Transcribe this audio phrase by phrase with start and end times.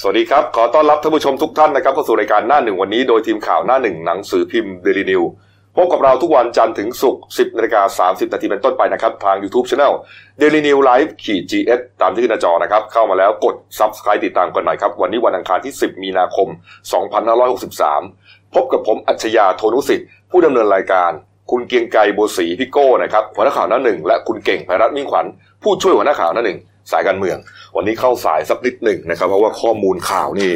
[0.00, 5.22] สวัสดีครับ ขอต้อนรับท่านผู้ชมทุกท่านนะครับเข้าสู่รายการหน้าหนึ่งวันนี้โดยทีมข่าวหน้าหนึ่งหนังสือพิมพ์เดลินิว
[5.76, 9.92] พบกับเราทุกวันจันทร์ถึงศุกร์10นาฬิกา30นาทีเป็นต้นไปนะครับ ทาง YouTube Channel
[10.40, 16.48] Daily New Live ขีด GS ตามที่ขึ้นหน้าจอนะครับ เข้ามาแล้วกด Subscribe ติดตามกันหน่อยครับ วันนี้วันอังคารที่ 10 มีนาคม
[17.30, 21.10] 2563 พบกับผมอัจฉริยะโทนุสิทธิ์ผู้ดำเนินรายการ
[21.50, 25.26] คุณเกียงไกรโบวศรีพี่โก้นะครับหัวหน้าข่าวหน้าหนึ่งและคุณเก่งไพรัตน์มิ่งขวัญ
[25.62, 26.58] ผู้ช่วยหัวหน้าข่าวหน้าหนึ่ง
[26.90, 27.38] สายการเมือง
[27.76, 30.52] วันนี้เข้าสายสักนิดหนึ่งนะครับ เพราะว่าข้อมูลข่าวนี่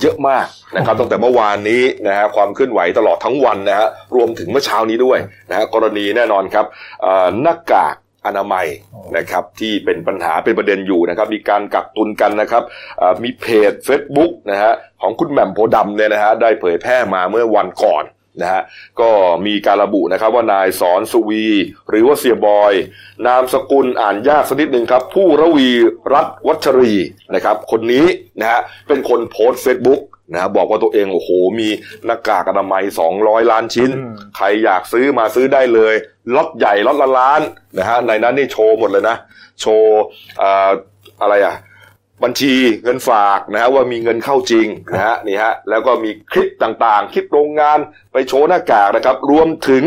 [0.00, 0.46] เยอะมาก
[0.76, 5.18] นะครับตั้งแต่เมื่อวานนี้นะฮะความเคลื่อนไหวตลอดทั้งวันนะฮะรวมถึงเมื่อเช้านี้ด้วย
[5.50, 6.66] นะฮะกรณีแน่นอนครับ
[7.42, 8.66] หน้ากากอนามัย
[9.16, 12.62] นะครับที่เป็นปัญหาเป็นประเด็นอยู่นะครับมีการกักตุนกันนะครับ
[13.22, 18.04] มีเพจ Facebook นะฮะของคุณแหม่มโพดำเนี่ยนะฮะได้เผยแพร่มาเมื่อวันก่อน
[18.40, 18.62] นะฮะ
[19.00, 19.10] ก็
[19.46, 21.46] มีการระบุนะครับว่านายสอนสุวี
[21.88, 22.72] หรือว่าเสียบอย
[23.26, 25.70] นามสกุลอ่านยากสักนิดหนึ่งครับ ผู้ระวี
[26.12, 26.94] รัตน์วัชรี
[27.34, 28.06] นะครับคนนี้
[28.40, 31.30] นะฮะเป็นคนโพสต์ Facebook นะฮะบอกว่าตัวเองโอ้โห
[31.60, 31.68] มี
[32.06, 32.82] หน้ากากอนามัย
[33.16, 35.94] 200 ล้านชิ้นอืมใครอยากซื้อมาซื้อได้เลย
[36.34, 37.40] ล็อตใหญ่ล็อตละล้าน
[37.78, 39.16] นะฮะในนั้นนี่โชว์หมดเลยนะ
[39.60, 39.96] โชว์
[40.42, 40.70] อ่า
[41.22, 41.54] อะไรอะ
[42.24, 47.78] บัญชีเงินฝากนะฮะว่ามีเงินเข้าจริงนะฮะนี่ฮะแล้วก็มีคลิปต่างๆ คลิปโรงงาน
[48.12, 49.84] ไปโชว์หน้ากากนะครับ รวมถึง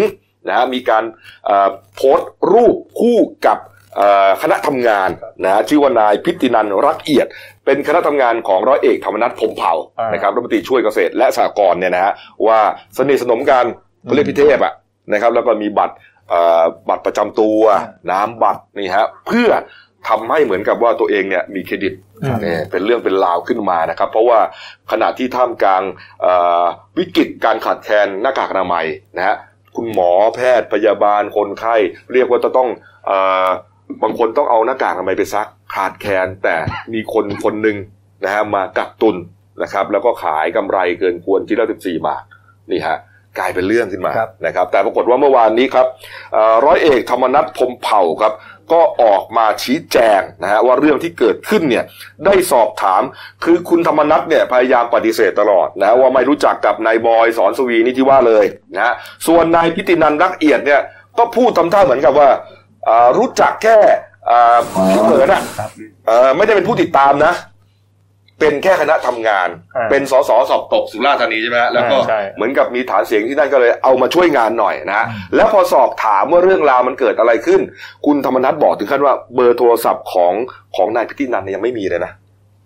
[0.47, 1.03] นะฮะมีการ
[1.45, 3.57] เอ่อโพสต์รูปคู่กับ
[3.95, 5.09] เอ่อคณะทำงาน
[5.43, 7.27] นะฮะชื่อว่านายพิตินันรักเอียด
[7.65, 12.13] เป็นคณะทำงานของร้อยเอกธรรมนัฐพรหมเผ่าอ่านนะครับรัฐมนตรีช่วยเกษตรและสหกรณ์เนี่ยนะฮะ
[12.47, 12.59] ว่า
[12.97, 13.65] สนิทสนมกัน
[14.03, 14.73] เขาเรียกพิเทพอะ
[15.13, 15.95] นะครับแล้วก็มีบัตร
[16.29, 17.61] เอ่อบัตรประจำตัว
[18.11, 19.49] น้ำบัตรนี่ฮะเพื่อ
[20.07, 21.93] ทำให้เหมือนกับว่าตัวเองเนี่ยมีเครดิต
[22.41, 24.39] เนี่ยเป็นเรื่องเป็นราวขึ้นมานะครับ เพราะว่า
[24.91, 25.83] ขณะที่ท่ามกลาง
[26.21, 26.63] เอ่อ
[26.97, 28.85] วิกฤตการขาดแคลนหน้ากากอนามัย
[29.17, 29.35] นะฮะ
[29.75, 31.75] คุณหมอแพทย์พยาบาลคนไข้
[32.13, 32.69] เรียกว่าจะต้อง
[33.05, 33.47] เอ่อ
[34.03, 36.55] บางคนต้องเอาหน้ากากอนามัยไปซักขาดแคลนแต่
[36.93, 37.77] มีคนคนหนึ่ง
[38.23, 39.15] นะฮะมากักตุน
[39.63, 42.23] นะครับ แล้วก็ขายกำไรเกินควรที่ละ14บาท
[42.71, 42.97] นี่ฮะ
[43.39, 45.87] กลายเป็นเรื่องขึ้นมาครับนะครับ แต่ปรากฏว่าเมื่อวานนี้ครับ
[46.33, 48.33] เอ่อร้อยเอกธรรมนัฐพรหมเผ่าครับ
[48.73, 51.83] ก็ออกมาชี้แจงนะฮะว่าเรื่องที่เกิดขึ้นเนี่ย
[52.25, 53.01] ได้สอบถาม
[53.43, 58.93] คือคุณธรรมนัฐเนี่ยพยายามปฏิเสธตลอดนะว่าไม่รู้จักกับนายบอยสอนสวีนี่ที่ว่าเลยนะฮะ
[59.27, 60.81] ส่วนนายพิตินันรักเอียดเนี่ย
[61.17, 62.29] ก็พูดทำท่าเหมือนกับว่า
[62.87, 63.77] อ่ารู้จักแค่
[64.29, 64.57] อ่า
[64.91, 65.69] พี่เผินอะครับ
[66.07, 67.33] เอ่อไม่ได้เป็นผู้ติดตามนะ
[68.39, 75.05] เป็นแค่คณะทำงานอ่าเป็นสสสอบตกสุราษฎร์ธานีใช่ไหมฮะแล้วก็อ่าใช่เหมือนกับมีฐานเสียงที่นั่นก็เลยเอามาช่วยงานหน่อยนะฮะ
[75.35, 77.61] แล้วพอสอบถามว่าเรื่องราวมันเกิดอะไรขึ้น
[78.05, 80.33] คุณธรรมนัฐบอกถึงขั้นว่าเบอร์โทรศัพท์ของ
[80.75, 82.13] ของนายพิธีนันเนี่ยยังไม่มีเลยนะ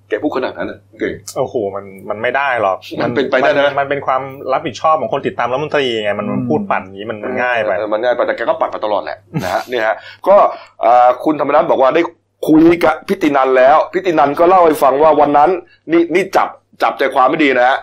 [0.09, 4.21] แกพูดขนาดนั้นน่ะเก่งโอ้โหมันมันไม่ได้หรอกมันเป็นไปได้นะมัมันเป็นความ
[4.53, 9.95] รับผิดชอบของคนติดตามรัฐมนตรีไงมันมันพูดปั่นอย่างนี้มันมันง่ายไปเออมันง่ายไปแต่แกก็ปัดมาตลอดแหละนะฮะเนี่ยฮะ
[10.27, 10.35] ก็
[10.81, 12.01] เอ่อคุณธรรมนัฐบอกว่าได้
[12.47, 15.49] คุยกับพิตินันแล้ว พิตินันก็เล่าให้ฟังว่าวันนั้น
[15.91, 16.49] นี่นี่จับ
[16.81, 17.77] จับใจความไม่ดีนะฮะ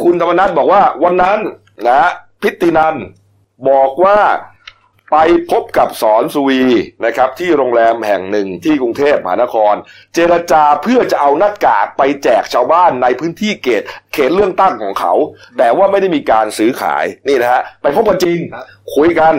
[0.00, 1.38] คุณธรรมนัฐบอกว่าวันนั้น
[1.88, 2.10] นะ
[2.42, 2.94] พิตินัน
[3.68, 4.18] บอกว่า
[5.12, 5.16] ไป
[5.50, 6.62] พบกับสอนสุวี
[7.04, 9.74] นะครับ ที่โรงแรมแห่งหนึ่งที่กรุงเทพมหานคร
[10.14, 13.82] เจรจาเพื่อจะเอาหน้ากากไปแจกชาวบ้านในพื้นที่เขต
[14.12, 15.12] เขตเลือกตั้งของเขา
[15.58, 18.38] แต่ว่าไม่ได้มีการซื้อขายนี่นะฮะไปพบกันจริง
[18.94, 19.34] คุยกัน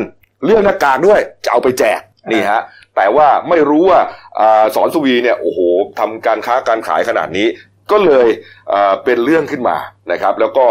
[0.45, 1.99] เรื่องหน้ากากด้วยจะเอาไปแจก
[2.31, 2.61] นี่ฮะ
[2.95, 3.99] แต่ว่าไม่รู้ว่า
[4.39, 5.59] อาสอนสุวีเนี่ยโอ้โห
[5.99, 7.47] ทำการค้าการขายขนาดนี้
[7.91, 8.27] ก็เลย
[8.73, 9.77] อ่าเป็นเรื่องขึ้นมา
[10.11, 10.67] นะครับ แล้วก็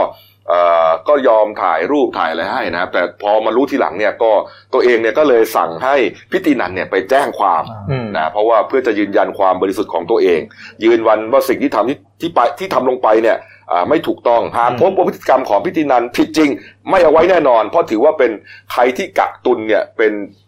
[0.52, 4.32] อ่าก็ยอมถ่ายรูปถ่ายอะไรให้นะครับ แต่พอมารู้ทีหลังเนี่ยก็
[4.72, 5.96] ตัวเองเนี่ยก็เลยสั่งให้
[6.30, 10.40] พิตินันเนี่ยไปแจ้งความอืมนะเพราะว่าเพื่อจะยืนยันความบริสุทธิ์ของตัวเอง
[10.84, 13.36] ยืนวันว่าสิ่งที่ทำที่ที่ไปที่ทำลงไปเนี่ย
[13.72, 16.50] อ่าไม่ถูกต้องหากพบว่าพฤติกรรมของพิธีนันผิดจริง
[16.90, 18.30] ไม่เอาไว้แน่นอน เพราะถือว่าเป็น
[18.72, 20.43] ใครที่กักตุนเนี่ยเป็นอ่า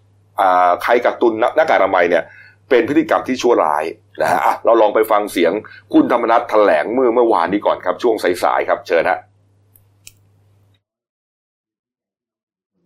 [0.83, 2.25] ใครกักตุนหน้ากากอนามัยเนี่ย
[2.71, 3.85] เป็นพฤติกรรมที่ชั่วร้าย
[4.23, 5.53] นะฮะเราลองไปฟังเสียง
[5.93, 9.19] คุณธรรมนัฐแถลงเมื่อเมื่อวานนี้ก่อนครับ ช่วงสายๆครับ เชิญฮะ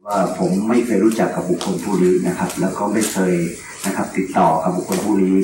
[0.06, 3.34] ว่าผมไม่เคยรู้จักกับบุคคลผู้นี้นะครับ แล้วก็ไม่เคย
[3.86, 5.34] นะครับ ติดต่อกับบุคคลผู้นี้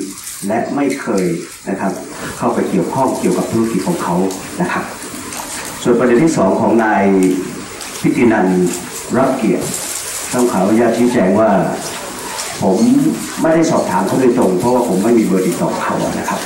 [0.47, 1.25] และไม่เคย
[1.69, 1.91] นะครับ
[2.37, 4.15] เข้าไปเกี่ยวข้องเกี่ยวกับธุรกิจของเขา
[4.61, 4.83] นะครับ
[5.83, 7.05] ส่วนประเด็นที่สองของนาย
[8.01, 8.47] พิตินัน
[9.17, 9.65] รับเกียรติ
[10.33, 11.49] ต้องขออนุญาตชี้แจงว่า
[12.61, 12.77] ผม
[13.41, 16.39] ไม่ได้สอบถามเขาโดยตรง เพราะว่าผมไม่มีเบอร์ติดต่อเขานะครับ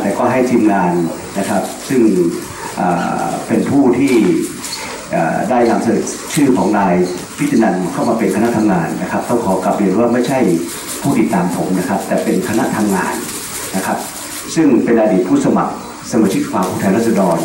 [0.00, 0.92] แต่ก็ให้ทีมงาน
[1.38, 2.02] นะครับ ซึ่ง
[3.46, 4.14] เป็นผู้ที่
[5.50, 6.04] ได้นำเสนอ
[6.34, 6.94] ชื่อของนาย
[7.38, 10.38] พิจนันเข้ามาเป็นคณะทำงานนะครับ ต้องขอกลับเรียนว่าไม่ใช่
[11.02, 13.14] ผู้ติดตามผมนะครับ แต่เป็นคณะทำงาน
[13.76, 13.98] นะครับ
[14.54, 15.74] ซึ่งเป็นอดีตผู้สมัคร
[16.10, 17.38] สมาชิกสภาผู้แทนราษฎร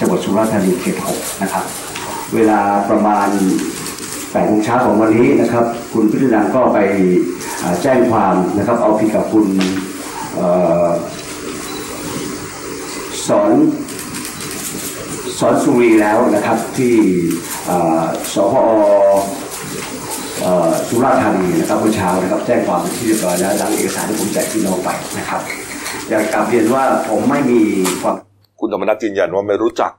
[0.00, 1.64] จังหวัดสุราษฎร์ธานีเขต6นะครับ
[2.34, 3.28] เวลาประมาณ
[4.32, 6.78] 8โมงเช้าของวันนี้นะครับ คุณพิจนันก็ไป
[7.82, 9.46] แจ้งความนะครับ เอาผิดกับคุณ
[10.38, 10.40] อ
[10.84, 10.86] อ
[13.28, 13.50] สอน
[15.38, 16.94] สอนสุรีแล้วนะครับที่
[18.32, 18.64] สพอ
[20.88, 25.40] สุราษฎร์ธานีนะครับเมื่อเช้านะครับแจ้งความที่เรียบร้อยแล้วดังเอกสารที่ผมแจกพี่น้องไปนะครับ
[26.08, 27.60] อยากกลับเรียนว่าผมไม่มี
[28.02, 28.14] ความ
[28.60, 29.90] คุณธรรมนัฐยืนยันว่าไม่รู้จัก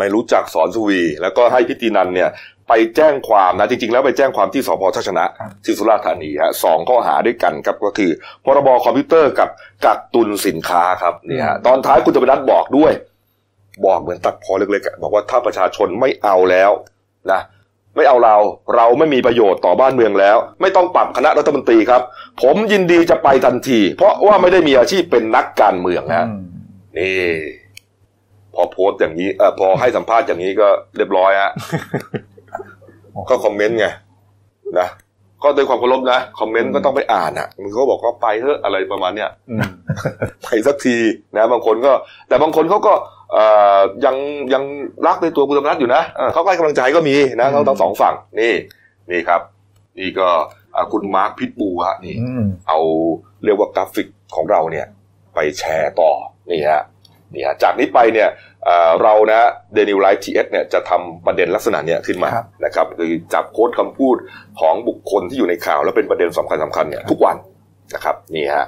[0.00, 2.30] ไม่รู้จักสอนสุวี แล้วก็ให้พิธีนันเนี่ย
[2.68, 5.24] ไปแจ้งความนะจริงๆ แล้วไปแจ้งความที่สพทัชนะ
[5.64, 8.10] ที่สุราษฎร์ธานีฮะสองข้อหาด้วยกันครับก็คือ
[8.44, 9.48] พรบคอมพิวเตอร์กับ
[9.84, 12.92] กักตุนสินค้าครับเนี่ยฮะตอนท้ายคุณธรรมนัฐบอกด้วย
[13.86, 16.70] บอกเหมือนตัดพอเล็กๆอะบอกว่าถ้าประชาชนไม่เอาแล้ว
[17.32, 17.40] นะ
[17.96, 18.36] ไม่เอาเรา
[18.76, 22.02] เราไม่มีประโยชน์ต่อบ้านเมืองแล้ว ไม่ต้องปรับคณะรัฐมนตรีครับ
[22.42, 26.42] ผมยินดีจะไปทันที เพราะว่าไม่ได้มีอาชีพเป็นนักการเมืองนะอืม
[26.98, 27.32] นี่
[28.54, 31.52] พอโพสต์อย่างนี้เออพอให้สัมภาษณ์อย่างนี้ก็เรียบร้อยฮะ
[33.30, 33.86] ก็คอมเมนต์ไง
[34.78, 34.88] นะ
[35.42, 39.68] ก็ด้วยความเคารพนะคอมเมนต์ก็ต้องไปอ่านอะมันก็บอกว่าไปเถอะอะไรประมาณเนี้ยอืม
[40.44, 40.96] ไปสักที
[41.36, 41.92] นะบางคนก็
[42.28, 42.94] แต่บางคนเขาก็
[43.32, 43.44] เอ่
[43.76, 44.16] อยัง
[44.52, 44.62] ยัง
[45.06, 48.52] รักในตัวคุณธรรมนัฐอยู่นะเออเขาก็ให้กำลังใจก็มีนะเขาทั้งสองฝั่งนี่
[49.10, 49.40] นี่ครับ
[49.98, 50.28] นี่ก็
[50.76, 52.78] อะคุณมาร์คพิทบูลฮะนี่อืมเอา
[53.44, 54.86] เรียกว่ากราฟิกของเราเนี่ย
[55.34, 56.10] ไปแชร์ต่อ
[56.50, 56.82] นี่ฮะ
[57.34, 58.28] นี่ฮะจากนี้ไปเนี่ย
[58.64, 59.40] เอ่อเรานะ
[59.74, 64.16] เดนิวไลฟ์ทีเอสเนี่ยจะทำประเด็นลักษณะเนี้ยขึ้นมาครับนะครับคือจับ quote คำพูด
[64.60, 67.36] ของบุคคลที่อยู่ในข่าวแล้วเป็นประเด็นสำคัญสำคัญเนี่ยทุกวัน
[67.94, 68.64] นะครับนี่ฮะ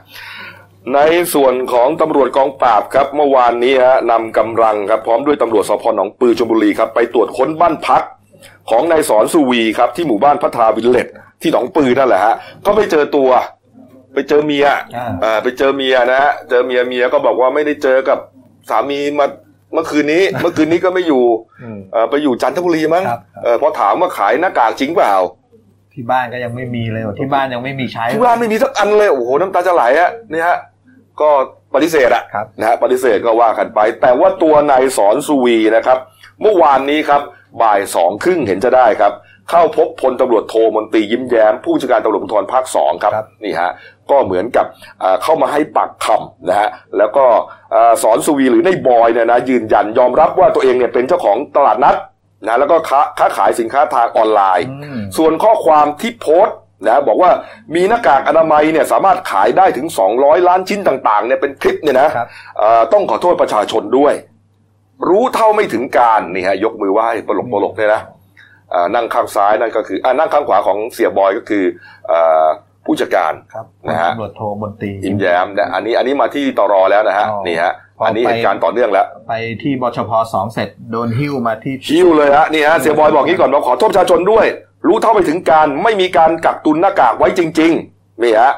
[0.95, 1.01] ใน
[1.35, 8.03] ส่วนของตำรวจกองปราบครับเมื่อวานนี้ฮะนำกำลังครับพร้อมด้วยตำรวจสภหนองปรือชลบุรีครับไปตรวจค้นบ้านพัก
[8.71, 11.09] ของนายศรสุวีร์ครับที่หมู่บ้านพัทราวิลเลจ
[11.43, 12.35] ที่หนองปรือนั่นแหละฮะ
[12.67, 13.31] ก็ไปเจอตัว
[14.15, 14.67] ไปเจอเมีย
[14.97, 18.19] อ่าอ่าไปเจอเมียนะฮะเจอเมียเมียก็บอกว่าไม่ได้เจอกับ
[18.71, 19.27] สามีมา
[19.73, 21.25] เมื่อคืนนี้เมื่อคืนนี้ก็ไม่อยู่
[21.63, 25.17] อืมเออไปอยู่จันทบุรีมั้งครับเออพอถามว่าขายหน้ากากจริงเปล่า
[25.95, 30.59] ที่บ้านก็ยังไม่มีเลยว่ะที่บ้านยังไม่มีใช้ ที่บ้านไม่มีสักอันเลยโอ้โหน้ำตาจะไหลอะนี่ฮะ
[31.21, 31.31] ก็
[31.75, 35.99] ปฏิเสธอะครับ นะฮะปฏิเสธก็ว่ากันไป แต่ว่าตัวนายศรสุวีร์นะครับ
[36.41, 37.23] เมื่อวานนี้ครับ
[37.63, 39.13] บ่ายสองครึ่งเห็นจะได้ครับ
[39.51, 43.71] เข้าพบพลตำรวจโทมนตรียิ้มแย้ม ผู้จัดการตำรวจภูธรภาคสองครับครับนี่ฮะ
[44.11, 44.67] ก็เหมือนกับ
[45.03, 46.69] อ่าเข้ามาให้ปากคำนะฮะ
[46.99, 47.25] แล้วก็
[47.75, 51.97] อ่าสอนสุวีหรือในบอยเนี่ยนะยืนยันยอมรับว่าตัวเองเนี่ยเป็นเจ้าของตลาดนัด
[52.47, 57.31] นะแล้วก็ค้าค้าขายสินค้าทางออนไลน์อืมส่วนข้อความที่โพสต์นะบอกว่า
[57.75, 59.87] มีหน้ากากอนามัยเนี่ยสามารถขายได้ถึง
[60.17, 62.29] 200 ล้านชิ้นต่างๆเนี่ยเป็นคลิปเนี่ยนะครับ
[62.59, 64.15] เอ่อต้องขอโทษประชาชนด้วย
[65.09, 68.22] รู้เท่าไม่ถึงการนี่ฮะยกมือไหว้ปลกปลกๆเนี่ยนะอ่า
[68.95, 71.65] นั่งข้างซ้ายนั่นก็คืออ่านั่งข้างขวาของเสียบอยก็คือ
[72.09, 72.47] เอ่อ
[72.85, 84.47] ผู้จัดการครับนะฮะตำรวจโทมนตรียิ้มแย้มนะอันนี้อันนี้มาที่ตรอแล้วนะฮะอ๋อนี่ฮะพออัอันนี้ไปเหตุการณ์ต่อเนื่องแล้ว ไปที่บชพสองเสร็จโดนหิ้วมาที่คิวเลยฮะนี่ฮะเสียบอยบอกงี้ก่อนว่าขอโทษประชาชนด้วย
[84.87, 88.53] รู้เท่าไม่ถึงการไม่มีการกักตุนหน้ากากไว้จริงๆนี่ฮะ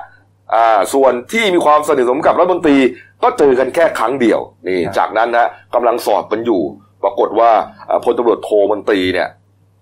[0.55, 2.79] อ่าส่วนที่มีความสนิทสนมกับรัฐมนตรี
[3.23, 6.63] ก็เจอกันแค่ครั้งเดียวนี่จากนั้นนะกำลังสอบกันอยู่
[7.03, 7.51] ปรากฏว่า
[7.91, 9.29] อ่าพลตำรวจโทมนตรีเนี่ย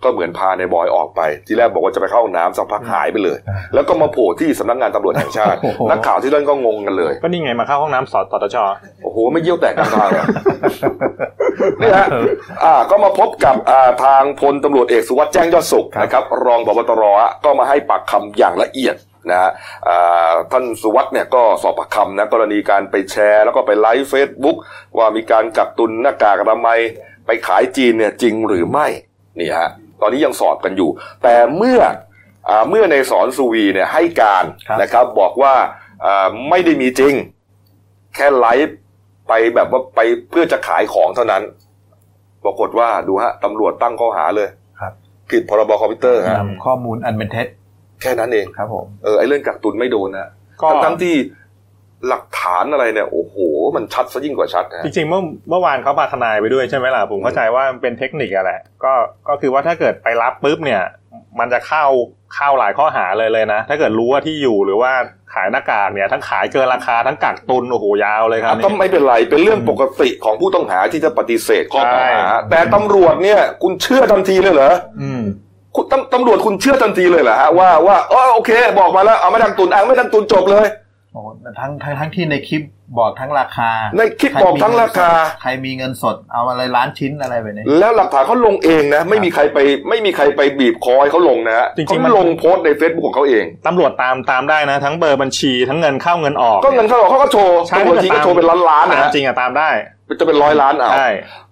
[0.04, 3.38] ก็เหมือนพาในบอยออกไป ที่แรกบอกว่าจะไปเข้าห้องน้ำสักพักหายไปเลย
[3.74, 8.56] แล้วก็มาโผล่ที่สำนักงานตำรวจแห่งชาติโอ้โหนักข่าวที่นั่นก็งงกันเลย ก็นี่ไงมาเข้าห้องน้ำสอตตช
[9.04, 10.26] โอ้โหไม่เยี่ยวแตกกลางทางอะ
[11.80, 12.08] นี่ฮะ
[12.64, 18.96] อ่าก็มาพบกับอ่าทางพลตำรวจเอกสุวัสด์แจ้งยอดสุขนะครับ รองพบตรฮะก็มาให้ปากคำอย่างละเอียด
[19.30, 19.50] นะฮะ
[19.88, 24.56] อ่าท่านสุวัสด์เนี่ยก็สอบปากคำนะกรณีการไปแชร์ แล้วก็ไปไลฟ์เฟซบุ๊ก
[24.98, 26.80] ว่ามีการกักตุนหน้ากากอนามัย
[27.26, 28.86] ไปขายจีนเนี่ยจริงหรือไม่
[29.40, 29.68] นี่ฮะ
[30.02, 30.90] ตอนนี้ยังสอบกันอยู่
[31.22, 31.80] แต่เมื่อ
[32.48, 35.54] อ่าเมื่อนายศรสุวีร์เนี่ยให้การครับนะครับบอกว่า
[36.04, 37.14] อ่าไม่ได้มีจริง
[38.14, 38.76] แค่ไลฟ์
[39.28, 41.42] ไปแบบว่าไปเพื่อจะขายของเท่านั้น
[42.44, 44.48] ปรากฏว่าดูฮะตำรวจตั้งข้อหาเลย
[44.80, 44.92] ครับ
[45.30, 47.46] ผิดพรบคอมพิวเตอร์ฮะนำข้อมูลอันเป็นเท็จ
[48.02, 50.30] แค่นั้นเองครับผมเออไอเรื่องกักตุนไม่โดนนะ
[50.62, 51.14] ก็ทั้งทั้งที่
[52.08, 53.36] หลักฐานอะไรเนี่ยโอ้โห
[53.76, 58.92] มันชัดซะยิ่งกว่าชัดนะจริงๆเมื่อเมื่อวานเขาพาทนายไปด้วยใช่ไหมล่ะผมเข้าใจว่ามันเป็นเทคนิคอะแหละก็
[59.28, 60.82] ก็คือว่าถ้าเกิดไปรับปุ๊บเนี่ย
[61.40, 61.84] มันจะเข้า
[62.34, 64.92] เข้าหลายข้อหาเลยเลยนะ ถ้าเกิดรู้ว่าที่อยู่หรือว่า
[65.34, 75.22] ขายหน้ากากเนี่ยทั้งขายเกินราคาทั้งกักตุนโอ้โหยาวเลยครับอะก็ไม่เป็นไรเป็นเรื่องปกติของผู้ต้องหาที่จะปฏิเสธข้อกล่าวหาใช่แต่ตำรวจเนี่ย คุณเชื่อทันทีเลยเหรออืม
[75.76, 80.66] คุณตำตำรวจคุณเชื่อทันทีเลยเหรอฮะว่าว่าเออโอเค บอกมาแล้วเอาไม่กักตุนอ้างไม่กักตุนจบเลย
[81.12, 81.22] โอ้
[81.60, 82.62] ทั้งทั้งทั้งที่ในคลิป
[82.98, 85.08] บอกทั้งราคา ในคลิปบอกทั้งราคา
[85.42, 99.70] ใครมีเงินสดเอาอะไรล้านชิ้นอะไรไปเนี่ยแล้วหลักฐานเขาลงเองนะ ไม่มีใครไปไม่มีใครไปบีบคอให้เขาลงนะฮะจริงๆเขามันลงโพสต์ในเฟซบุ๊กของเขาเองตำรวจตามตามได้นะ ทั้งเบอร์บัญชีทั้งเงินเข้าเงินออก ก็เงินเขาบอกเขาก็โชว์ใช่บางทีก็โชว์เป็นล้านล้านๆนะตามฮะจริงอะตามได้
[100.20, 101.08] จะเป็นร้อยล้านเอาใช่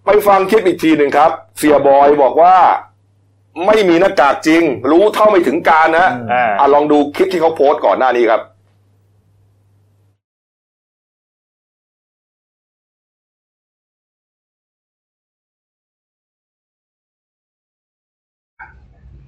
[0.06, 2.54] ไปฟังคลิปอีกทีหนึ่งครับ เสียบอยบอกว่า
[3.66, 8.40] ไม่มีหน้ากากจริง รู้เท่าไม่ถึงการนะอ่าอะลองดูคลิปที่เขาโพสต์ก่อนหน้านี้ครับ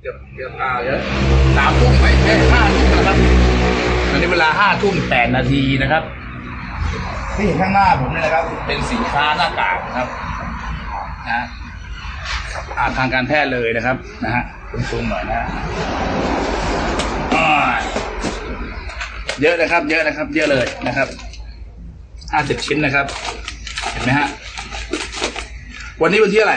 [0.05, 1.01] เกือบเกือบอ่าเยอะ
[1.57, 3.17] สามทุ่มไปแค่ห้าทุ่มนะครับ
[4.11, 6.03] ตอนนี้เวลาห้าทุ่มแปดนาทีนะครับ
[7.35, 10.09] ที่เห็นข้างหน้าผมเนี่ยนะครับ เป็นสินค้าหน้ากากนะครับ
[11.31, 11.47] นะ
[12.79, 15.47] อ่าทางการแพทย์เลยนะครับนะฮะคุณซูมหน่อยนะฮะ
[17.37, 17.51] อ่า
[19.41, 21.09] เยอะนะครับ เยอะนะครับ เยอะเลยนะครับ
[22.33, 23.07] ห้าสิบชิ้นนะครับ
[23.91, 24.29] เห็นไหมฮะ
[26.03, 26.55] วันนี้วันที่อะไร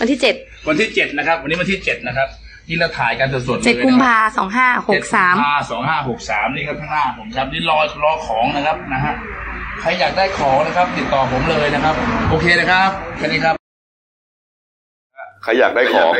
[0.00, 0.34] วันที่เจ็ด
[0.68, 2.28] วันที่เจ็ดนะครับ วันนี้วันที่เจ็ดนะครับ
[2.68, 5.34] นี่เราถ่ายกันสดๆเลยเจ็ดกุมภาสองห้าหกสาม
[5.70, 9.14] สองห้าหกสามนี่ครับข้างหน้าผมครับนี่รอรอของนะครับนะฮะ
[9.80, 11.94] ใครอยากได้ของนะครับ ติดต่อผมเลยนะครับ
[12.30, 13.54] โอเคนะครับแค่นี้ครับ
[15.42, 16.12] ใครอยากได้ของ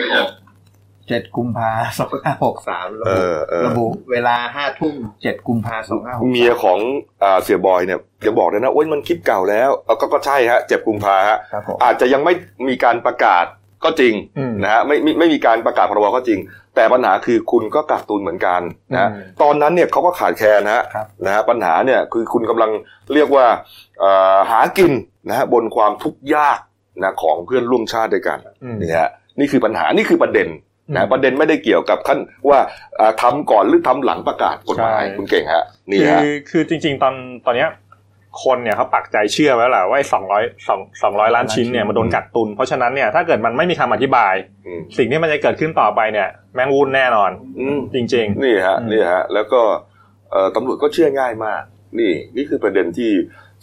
[1.08, 6.78] เจ็ดกุมภาสองห้าหกสามระเอบุอเออระบุเวลาห้าทุ่มเจ็ดกุมภาสองห้าหกเมียของ
[7.22, 12.34] อ่าเสียบอยเนี่ยยังบอกเลยนะโอ้ยมันคลิปเก่าแล้วเอาก็ก็ใช่ฮะเจ็บกุมภาฮะครับผมอาจจะยังไม่
[12.68, 13.44] มีการประกาศ
[13.84, 16.40] ก็จริงอืมนะฮะไม่ไม่ไม่มีการประกาศพรบก็จริง
[16.74, 18.60] แต่ปัญหาคือคุณก็กักตุนเหมือนกัน
[18.92, 22.70] นะฮะอืมตอนนั้นเนี่ยเขาก็ขาดแคลนนะฮะครับนะฮะปัญหาเนี่ยคือคุณกำลัง
[23.14, 23.46] เรียกว่า
[24.00, 24.92] เอ่อหากิน
[25.28, 26.58] นะฮะบนความทุกข์ยาก
[27.02, 30.48] นะของเพื่อนร่วมชาติด้วยกันอืมนี่ฮะนี่คือปัญหานี่คือประเด็น
[30.88, 32.58] อืนะมประเด็นไม่ได้เกี่ยวกับขั้นว่า
[33.00, 37.14] อ่าทำก่อนหรือทำหลังประกาศกฎหมายใช่คุณเก่งฮะนี่คือฮะคือจริง ๆ ตอน
[37.46, 37.68] ตอนเนี้ย
[38.42, 44.34] คนเนี่ยเขาปักใจเชื่อไว้แล้วแหละว่าสองร้อยสองสองร้อยล้านชิ้นเนี่ยมันโดนกักตุน เพราะฉะนั้นเนี่ยถ้าเกิดมันไม่มีคำอธิบาย
[44.66, 49.60] อืมสิ่งที่มันจะเกิดขึ้นต่อไปเนี่ย แมงวุ่นแน่นอนอืมจริงนี่ฮะอืมนี่ฮะ แล้วก็
[50.30, 51.62] เอ่อตำรวจก็เชื่อง่ายมาก
[51.98, 53.10] นี่ นี่คือประเด็นที่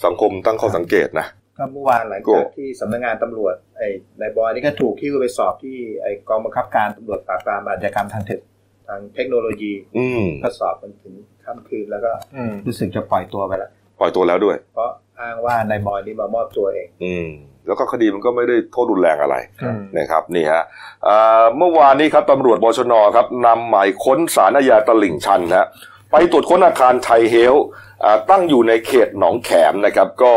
[0.06, 3.88] สังคมตั้งข้อสังเกตนะก็เมื่อวานหลังจากที่สำนักงานตำรวจไอ้
[4.20, 8.40] นายบอยนี่ก็ถูกที่ไปสอบที่ไอ้กองบังคับการตำรวจปราบปรามอาชญากรรมทางเทค
[8.88, 11.14] ทางเทคโนโลยีอืมก็สอบมันถึง
[11.46, 17.30] ค่ำคืนแล้วก็ๆอืมรู้สึกจะปล่อยตัวไปแล้ว ปล่อยตัวแล้วด้วย เพราะอ้างว่านายบอยนี่มามอบตัวเอง อืม
[17.68, 20.64] แล้วก็คดีมันก็ไม่ได้โทษรุนแรงอะไรอืมนะครับนี่ฮะ
[21.08, 25.68] อ่าเมื่อวานนี้ครับตำรวจบชนครับนำหมายค้นสารอาญาตลิ่งชันนะ
[26.12, 27.66] ไปตรวจค้นอาคารไทยเฮลท์
[28.04, 30.34] อ่าตั้งอยู่ในเขตหนองแขมนะครับ ก็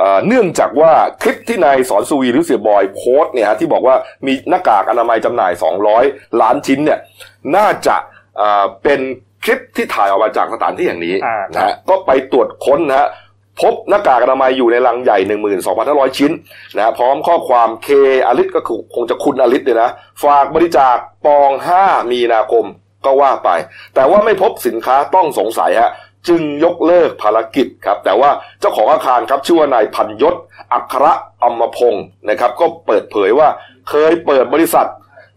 [0.00, 0.92] อ่าเนื่องจากว่า
[1.22, 3.94] คลิปที่นายสอนสุวีหรือเสียบอยโพสต์เนี่ยฮะที่บอกว่า
[4.26, 5.52] มีหน้ากากอนามัยจำหน่าย
[5.96, 6.98] 200 ล้านชิ้นเนี่ย
[7.56, 7.96] น่าจะ
[8.40, 9.00] อ่าเป็น
[9.44, 13.08] คลิปที่ถ่ายออกมาจากสถานที่แห่งนี้อ่านะฮะก็ไปตรวจค้นนะฮะ
[13.60, 15.18] พบหน้ากากอนามัยอยู่ในลังใหญ่
[15.68, 16.32] 12,500 ชิ้น
[16.76, 17.88] นะฮะพร้อมข้อความเค
[18.26, 19.90] อลิศก็คือคงจะคุณอลิศเนี่ยนะ
[20.22, 20.96] ฝากบริจาค
[21.26, 22.64] ปอง 5 มีนาคม
[23.04, 23.50] ก็ว่าไป
[23.94, 25.92] แต่ว่าไม่พบสินค้าต้องสงสัยฮะ
[26.28, 30.34] จึงยกเลิกภารกิจครับ แต่ว่าเจ้าของอาคารครับชื่อว่านายพันยศ
[30.72, 31.06] อัคร
[31.42, 33.48] อมพงศ์นะครับ ก็เปิดเผยว่า
[33.90, 34.86] เคยเปิดบริษัท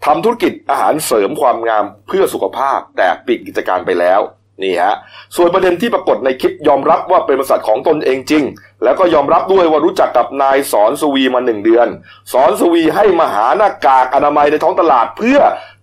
[0.07, 4.21] ทำธุรกิจอาหารเสริมความงามเพื่อสุขภาพ แต่ปิดกิจการไปแล้ว
[4.63, 4.93] นี่ฮะ
[5.35, 8.43] ส่วนประเด็นที่ปรากฏในคลิปยอมรับว่าเป็นบริษัทของตนเองจริง
[8.83, 11.87] แล้วก็ยอมรับด้วยว่ารู้จักกับนายสอนสวีมาหนึ่งเดือน
[12.33, 15.39] สอนสวีให้มาหาหน้ากากอนามัยในท้องตลาดเพื่อ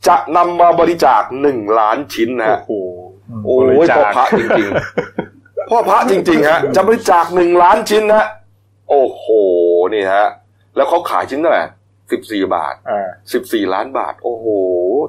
[0.08, 2.72] จะนำมาบริจาคหนึ่งล้านชิ้นนะ โอ้ฮะโห
[3.44, 8.26] โอ้บริยจาคพ่อพระจริงๆ พ่อพระจริงๆฮะจะบริจาคหนึ่งล้านชิ้นนะ
[8.90, 9.24] โอ้โห
[9.94, 10.26] นี่ฮะ
[10.76, 11.64] แล้วเขาขายชิ้นเท่าไหร่
[12.14, 14.46] สิบสี่บาทอ่าสิบสี่ล้านบาท โอ้โห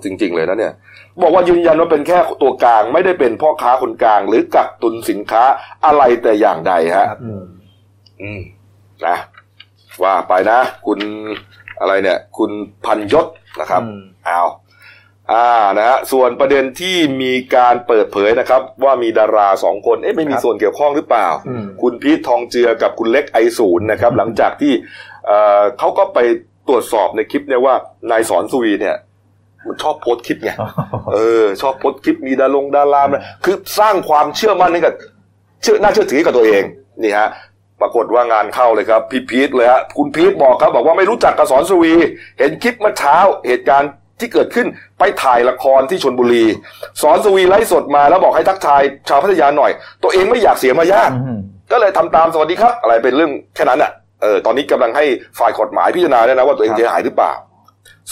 [0.04, 0.74] จริง ๆ เลยนะเนี่ย
[1.22, 5.44] บอกว่ายืนยันว่าเป็นแค่ตัวกลาง ไม่ได้เป็นพ่อค้าคนกลาง หรือกักตุนสินค้า
[5.86, 7.44] อะไรแต่อย่างใดฮะอืม
[8.22, 8.42] อืม
[9.06, 9.18] นะ
[10.04, 11.00] ว่าไปนะ คุณ
[11.80, 12.52] อะไรเนี่ย คุณ
[12.86, 13.28] พันยศ
[13.60, 14.42] นะครับอืมเอา
[15.32, 15.48] อ่า
[15.78, 24.74] นะฮะส่วนประเด็นที่มีการเปิดเผยนะครับ ว่ามีดาราสองคนเอ๊ะไม่มีส่วนเกี่ยวข้องหรือเปล่าอืมคุณพีททองเจือกับคุณเล็กไอศูนย์นะครับ หลังจากที่
[25.26, 26.20] เอ่อเขาก็ไป
[26.68, 27.74] ตรวจสอบในคลิปเนี่ยว่า
[28.12, 28.96] นายสอนสุวีเนี่ย
[29.68, 30.52] มันชอบโพสต์คลิปไง
[31.14, 33.10] เออ ชอบโพสต์คลิปมีดารงดาราม
[33.46, 34.94] คือสร้างความเชื่อมั่นให้กับ
[35.64, 36.64] เชื่อน่าเชื่อถือให้กับตัวเอง
[37.04, 37.30] นี่ฮะ
[37.82, 41.94] ปรากฏว่างานเข้าเลยครับ พี่พีทเลยฮะ คุณพีทบอกครับ บอกว่าไม่รู้จักกับสอนสุวี
[42.40, 43.18] เห็นคลิปเมื่อเช้า
[43.48, 44.68] เหตุการณ์ที่เกิดขึ้น
[45.00, 46.46] ไปถ่ายละครที่ชนบุรี
[47.02, 49.72] สอนสุวีไลฟ์สดมาแล้วบอกให้ทักทายชาวพัทยาหน่อย
[50.04, 51.12] ตัวเองไม่อยากเสียมารยาท
[51.72, 53.92] ก็เลยทำตามสวัสดีครับ อะไรเป็นเรื่องแค่นั้นอะ
[54.22, 55.06] เออตอนนี้กำลังให้
[55.40, 57.34] ฝ่ายกฎหมายพิจารณาด้วยนะว่าตัวเองเสียหายหรือเปล่า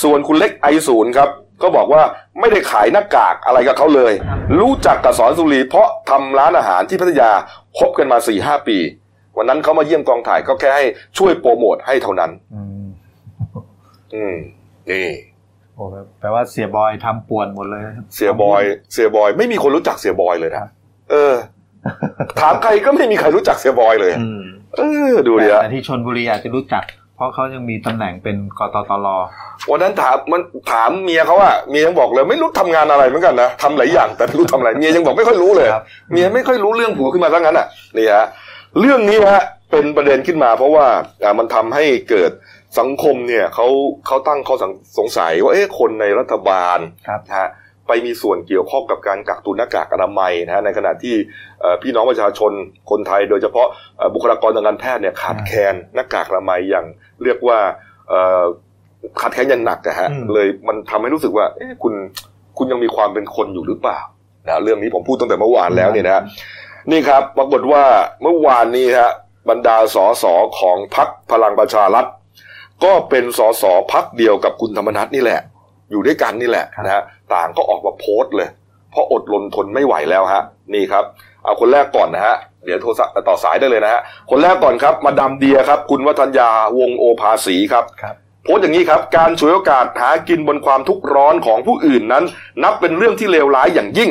[0.04, 1.30] ส่วนคุณเล็กไอศูนย์ครับ
[1.64, 2.02] ก็บอกว่า
[2.40, 4.14] ไม่ได้ขายหน้ากากอะไรกับเขาเลย
[4.60, 7.32] รู้จักกับสอนสุรี เพราะทำร้านอาหารที่พัทยา
[7.78, 8.78] คบกันมาสี่ห้าปี
[9.38, 10.86] วันนั้นเขามาเยี่ยมกองถ่ายก็แค่ให้
[11.18, 12.86] ช่วยโปรโมทให้เท่านั้น อืม
[14.16, 14.38] อืม
[14.90, 15.08] นี่
[15.76, 15.84] โอ้
[16.20, 18.62] แปลว่าเสียบอยทำป่วนหมดเลยนะครับเสียบอย
[18.94, 20.64] เสียบอย ไม่มีคนรู้จักเสียบอยเลยนะ
[21.12, 21.34] เออ
[22.40, 24.44] ถามใครก็ไม่มีใครรู้จักเสียบอยเลยอืม
[24.76, 26.84] เออดูดิแต่ฮะแต่ที่ชนบุรีอาจจะรู้จัก
[27.16, 29.08] เพราะเขายังมีตำแหน่งเป็นกตตล
[29.70, 38.26] วันนั้นถามมันถามเมียเขาอะเมียยังบอกเลยไม่รู้ทำงานอะไรเหมือนกันนะทำหลายอย่างแต่ไม่รู้ทำอะไรเมียยังบอกไม่ค่อยรู้เลยครับเมียไม่ค่อยรู้เรื่องผัวขึ้นมาซะงั้นอะนี่ฮะ
[38.80, 40.86] เรื่องนี้ฮะเป็นประเด็นขึ้นมา เพราะว่า
[41.24, 42.32] อ่ามันทำให้เกิด
[42.80, 43.68] สังคมเนี่ยเขา
[44.08, 47.50] เขาตั้งข้อสงสงสัยว่าเอ๊ะคนในรัฐบาลครับนะฮะ
[47.88, 51.16] ไปมีส่วนเกี่ยวข้องกับการกักตุนหน้ากากอนามัยนะฮะในขณะที่
[51.62, 52.52] เอ่อพี่น้องประชาชน
[52.90, 56.86] คนไทย โดยเฉพาะเอ่อบุคลากรทางการแพทย์เนี่ยขาดแคลนหน้ากากอนามัยอย่าง
[57.24, 57.60] เรียกว่า
[58.10, 58.44] เอ่อ
[59.20, 61.94] ขาดแคลนอย่างหนักอะฮะอืมเลยมันทำให้รู้สึกว่าเอ๊ะคุณ
[62.58, 64.00] คุณยังมีความเป็นคนอยู่หรือเปล่า
[64.48, 66.24] นะเรื่องนี้ผมพูดตั้งแต่เมื่อวานแล้วเนี่ยนะฮะ
[66.92, 67.84] นี่ครับ ปรากฏว่า
[68.24, 69.12] เมื่อวานนี้ฮะ
[69.50, 70.26] บรรดาสส
[70.60, 72.06] ของพรรคพลังประชารัฐ
[72.84, 75.42] ก็เป็นสสพักเดียวกับคุณธรรมนัฐนี่แหละ
[75.92, 78.50] อยู่ด้วยกันนี่แหละครับนะฮะ ต่างก็ออกมาโพสต์เลย
[78.92, 81.04] เพราะอดรนทนไม่ไหวแล้วฮะ นี่ครับ
[81.44, 82.36] เอาคนแรกก่อนนะฮะ
[82.66, 92.24] เดี๋ยวโทรศัพท์ต่อสายได้เลยนะฮะ คนแรกก่อนครับ มาดามเดียครับ คุณวัฒนยาวงศ์โอภาสีครับครับโพสต์อย่างนี้ครับ การฉวยโอกาสหากินบนความทุกข์ร้อนของผู้อื่นนั้น
[92.64, 94.10] นับเป็นเรื่องที่เลวร้ายอย่างยิ่ง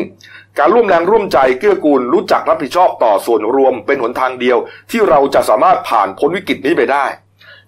[0.58, 4.58] การร่วมแรงร่วมใจเกื้อกูลรู้จักรับผิดชอบต่อส่วนรวมเป็นหนทางเดียว
[4.90, 7.04] ที่เราจะสามารถผ่านพ้นวิกฤตนี้ไปได้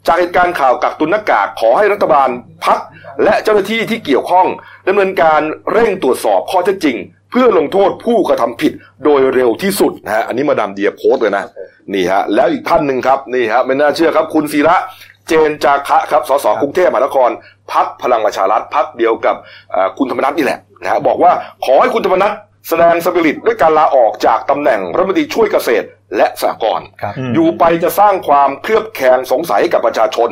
[0.06, 2.28] จากเหตุการณ์ข่าวกักตุนหน้ากากขอให้รัฐบาล
[2.64, 2.78] พัก
[3.24, 4.46] และเจ้าหน้าที่ที่เกี่ยวข้อง
[4.88, 5.40] ดำเนินการ
[5.72, 6.96] เร่งตรวจสอบข้อเท็จจริง
[7.30, 8.72] เพื่อลงโทษผู้กระทำผิด
[9.04, 11.44] โดยเร็วที่สุดนะฮะอันนี้มาดามเดียโพสเลยนะ
[11.94, 14.76] นี่ฮะแล้วอีกท่านหนึ่งครับนี่ฮะไม่น่าเชื่อครับ คุณศิระ
[15.28, 17.30] เจนจาคะครับสสกรุงเทพมหานคร
[17.72, 19.36] พักพลังประชารัฐพักเดียวกับ
[19.98, 21.32] คุณธรรมนัฐนี่แหละนะฮะบอกว่า
[21.64, 22.32] ขอให้คุณธรรมนัฐ
[22.68, 30.30] แสดงสปิริตด้วยการลาออกจากตำแหน่งรัฐมนตรีช่วยเกษตรและสหกรณ์ครับอืมอยู่ไปจะสร้างความเคลือบแคลงสงสัยให้กับประชาชน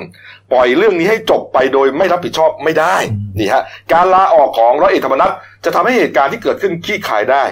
[0.52, 2.96] ปล่อยเรื่องนี้ให้จบไปโดยไม่รับผิดชอบไม่ได้
[3.38, 3.62] นี่ฮะ
[3.92, 5.32] การลาออกของร้อยเอกธรรมนัฐ
[5.64, 7.42] จะทำให้เหตุการณ์ที่เกิดขึ้นขี้ขายได้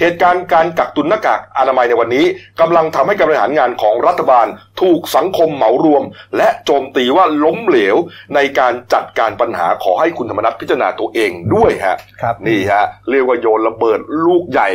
[0.00, 2.24] เหตุการณ์การกักตุนหน้ากากอนามัยในวันนี้
[2.60, 4.46] กำลังทำให้การบริหารงานของรัฐบาล
[4.80, 6.02] ถูกสังคมเหมารวม
[6.36, 7.96] และโจมตีว่าล้มเหลว
[8.34, 14.68] ในการจัดการปัญหาขอให้คุณธรรมนัฐพิจารณาตัวเองด้วยฮะครับนี่ฮะเรียกว่าโยนระเบิดลูกใหญ่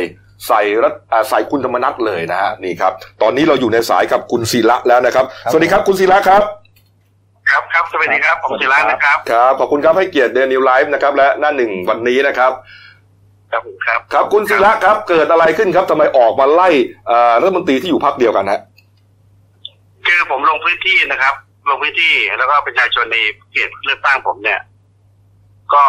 [0.46, 6.42] ใส่รัฐอ่าใส่คุณธรรมนัฐเลยนะฮะนี่ครับ ตอนนี้เราอยู่ในสายกับคุณศิระแล้วนะครับครับ สวัสดีครับคุณศิระครับ
[7.50, 12.52] ครับครับสวัสดีครับผมศิระนะครับครับขอบคุณครับให้เกียรติเดนิวไลฟ์นะครับและหน้าหนึ่งวันนี้นะครับ
[13.50, 16.68] ครับผมครับ ครับคุณศิระครับ เกิดอะไรขึ้นครับทำไมออกมาไล่
[17.06, 18.60] เอ่อรัฐมนตรีที่อยู่พักเดียวกันฮะ
[20.06, 21.34] คือผมลงพื้นที่นะครับ
[21.68, 23.16] ลงพื้นที่แล้วก็ประชาชนใน
[23.52, 24.60] เขตเลือกตั้งผมเนี่ย
[25.74, 25.84] ก็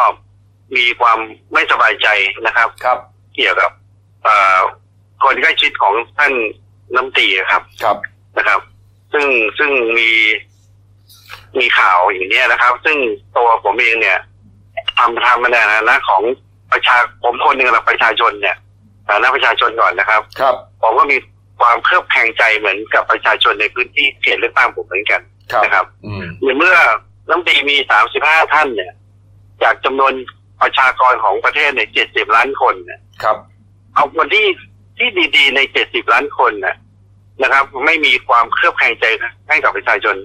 [0.75, 1.19] มีความ
[1.53, 2.07] ไม่สบายใจ
[2.45, 2.97] นะครับ ครับ
[3.35, 3.71] เกี่ยวกับ
[4.23, 4.59] เอ่อ
[5.23, 6.33] คนใกล้ชิดของท่าน
[6.95, 7.97] น้ำตรีครับ ครับ
[8.37, 8.59] นะครับ
[9.13, 9.25] ซึ่ง
[9.57, 10.09] ซึ่งมี
[11.59, 12.97] มีข่าวอย่างเนี้ยนะครับ ซึ่ง
[13.35, 14.17] ตัวผมเองเนี่ย
[14.97, 16.21] ทำทำมาในฐานะของ
[16.71, 18.55] ประชาผมคนหนึ่งกับประชาชนเนี่ย
[19.07, 21.17] ฐานะประชาชนก่อนนะครับ ครับ ผมก็มี
[21.59, 26.23] ความเครือบแคลงใจเหมือนกับประชาชนในพื้นที่เขตเลือกตั้งผมเหมือนกันครับนะครับอืม
[26.57, 26.75] เมื่อ
[27.29, 27.75] น้ำตรีมี
[28.15, 28.91] 35ท่านเนี่ย
[29.63, 30.13] จากจำนวน
[30.61, 33.37] ประชากรของประเทศใน70ล้านคนเนี่ยครับ
[33.93, 34.47] เอาคนที่
[34.97, 36.75] ที่ดีๆใน70ล้านคนน่ะ
[37.41, 39.05] นะครับ ไม่มีความเครือบแคลงใจ
[39.49, 40.15] ให้กับประชาชน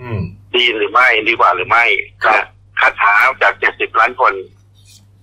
[0.00, 0.20] อืม
[0.54, 1.84] ดีหรือไม่ดีกว่าหรือไม่
[2.24, 2.46] ครับนะ
[2.80, 4.32] คัดหาจาก70ล้านคน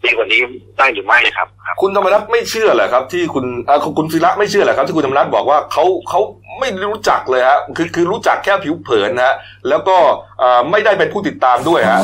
[0.03, 0.41] ดีกว่านี้
[0.77, 6.19] ได้หรือไม่ครับครับ คุณธรรมนัฐไม่เชื่อเหรอครับ ที่คุณอ่าคุณคุณศิระไม่เชื่อเหรอครับ ที่คุณธรรมนัฐบอกว่าเขาเขา
[6.59, 9.35] ไม่รู้จักเลยฮะคือคือรู้จักแค่ผิวเผินนะฮะ
[9.69, 9.97] แล้วก็
[10.41, 11.99] อ่าไม่ได้เป็นผู้ติดตามด้วยขอฮะ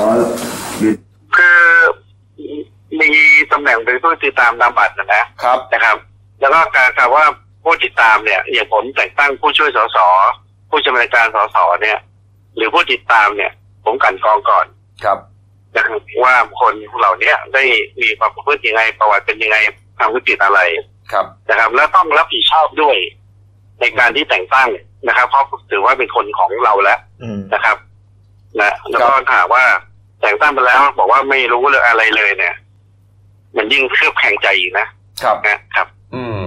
[0.81, 0.95] ยืน
[1.37, 1.61] คือ
[3.01, 3.09] มี
[3.51, 5.97] ตำแหน่งเป็นผู้ติดตามนามบัตรนะนะครับนะครับ
[6.41, 7.25] แล้วก็การคำว่า
[7.63, 9.97] ผู้ติดตามเนี่ยอย่างผมแต่งตั้งผู้ช่วยสส
[10.69, 11.97] ผู้ชำนาญการสสเนี่ย
[12.55, 13.51] หรือผู้ติดตามเนี่ย
[13.85, 14.65] ผมกลันกรองก่อน
[15.03, 15.17] ครับ
[15.77, 17.63] นะครับว่าคนเหล่าเนี้ยได้
[18.01, 19.57] มีความประพฤติยังไง ประวัติเป็นยังไง
[19.99, 20.59] ทำธุรกิจอะไร
[21.11, 22.97] ครับนะครับ แล้วต้องรับผิดชอบด้วย
[23.79, 24.69] ในการที่แต่งตั้ง
[25.07, 27.77] นะครับเพราะถือว่าเป็นคนของเราแล้วอืมนะครับ
[28.59, 29.63] นะแล้วก็ถามว่า
[30.21, 32.55] แต่งตั้งไปแล้วบอกว่าไม่รู้เลยอะไรเลยเนี่ย
[33.57, 34.87] มันยิ่งเครือบแคลงใจอีกนะ
[35.23, 36.41] ครับนะครับ อืม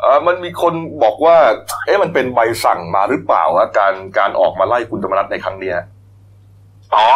[0.00, 1.36] เออมันมีคนบอกว่า
[1.84, 5.76] เอ๊ะมันเป็นใบสั่งมาหรือเปล่าฮะการการออกมาไล่คุณธรรมนัฐในครั้งเนี้ย
[6.94, 7.06] อ๋อ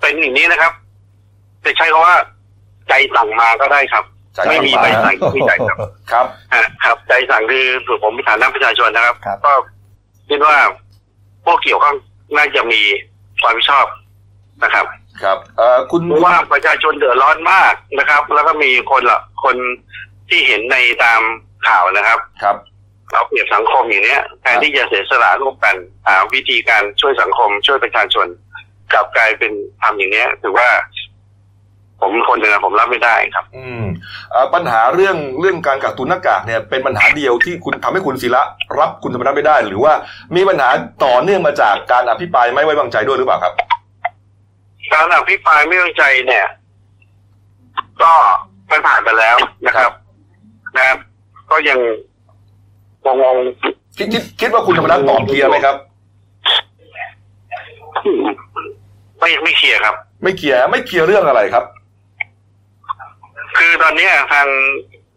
[0.00, 0.72] เป็นอย่างนี้นะครับ
[1.64, 2.16] จะใช้คำว่า
[2.88, 5.78] ใจสั่งมาก็ได้ครับ ใจสั่งมา ไม่มีใบสั่งไม่มีใจสั่ง
[6.12, 9.52] ครับ อะครับ ใจสั่งคือถือผมในฐานะประชาชนนะครับ ครับ ก็
[10.28, 10.56] คิดว่า
[11.44, 11.96] พวกเกี่ยวข้อง
[12.36, 12.80] น่าจะมี
[13.42, 13.86] ความรับผิดชอบ
[14.64, 14.86] นะครับ
[15.22, 19.56] ครับเออคุณเพราะว่าประชาชนเดือดร้อนมากนะครับ แล้วก็มีคนละคน
[20.28, 21.20] ที่เห็นในตาม
[21.66, 22.56] ข่าวนะครับครับ
[23.12, 28.26] เราเปรียบสังคมอย่างเนี้ยแทนที่จะเสียสละร่วมกันหาวิธีการช่วยสังคมช่วยประชาชน
[28.92, 30.68] กลับกลายเป็นทำอย่างเนี้ยถือว่า
[32.00, 33.82] ผมคนหนึ่งอะผมรับไม่ได้ครับ อืม
[34.30, 38.42] เอ่อปัญหาเรื่องเรื่องการกักตุนหน้ากากเนี่ย เป็นปัญหาเดียวที่คุณทำให้คุณศิระ
[38.78, 39.92] รับคุณธรรมนัฐไม่ได้ หรือว่า
[40.36, 40.68] มีปัญหา
[41.04, 43.54] ต่อเนื่องมาจากการอภิปรายไม่ไว้วางใจด้วยหรือเปล่าครับ
[44.94, 46.46] การอภิปรายไม่ไว้วางใจเนี่ย
[48.02, 48.12] ก็
[48.70, 49.90] มันผ่านไปแล้วนะครับ
[50.76, 50.98] นะครับ
[51.50, 51.78] ก็ยัง
[53.04, 53.36] งง
[53.98, 55.84] คิดคิดคิดว่าคุณธรรมนัฐตอบเคลียร์ไหมครับๆ
[59.20, 61.64] ไม่ไม่เคลียร์ครับ ไม่เคลียร์ไม่เคลียร์เรื่องอะไรครับ
[63.58, 64.48] คือตอนเนี้ยทาง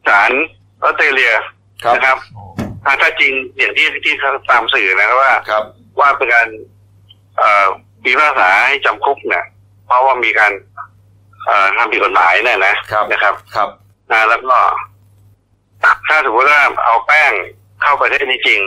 [0.07, 0.31] ศาล
[0.83, 1.31] ออสเตรเลีย
[1.83, 2.17] ครับนะครับ
[2.85, 5.63] ทางถ้าจริงอย่างที่ที่เขาตามสื่อนะครับว่าครับ
[5.99, 6.47] ว่าเป็นการ
[7.37, 7.67] เอ่อ
[8.03, 9.45] พิพากษาให้จำคุกเนี่ย
[9.85, 10.51] เพราะว่ามีการ
[11.45, 13.69] เอ่อทำผิดกฎหมายเนี่ยนะครับนะครับ ครับ
[14.11, 14.57] นะแล้วก็
[16.07, 17.31] ถ้าสมมติว่าเอาแป้ง
[17.81, 18.61] เข้าประเทศนี้จริง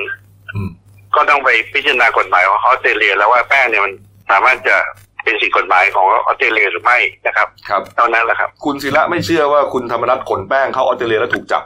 [0.54, 0.70] อืม
[1.14, 3.92] ก็ต้องไปพิจารณากฎหมายของออสเตรเลีย แล้วว่าแป้งเนี่ยมัน
[4.30, 4.76] สามารถจะ
[5.24, 11.62] เป็นสิ่งกฎหมายของออสเตรเลียหรือไม่นะครับครับเท่านั้นแหละครับ คุณศิระไม่เชื่อว่าคุณธรรมนัฐขนแป้งเข้าออสเตรเลียแล้วถูกจับ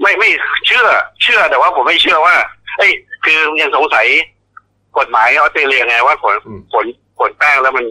[0.00, 0.28] ไม่ไม่
[0.66, 0.84] เชื่อ
[1.22, 2.34] เชื่อแต่ว่าผมไม่เชื่อว่า
[2.78, 2.92] เอ้ย
[3.24, 4.06] คือยังสงสัย
[4.98, 6.86] กฎหมายออสเตรเลียไงว่าขนอืมขน
[7.18, 7.84] ขนแป้งแล้วมัน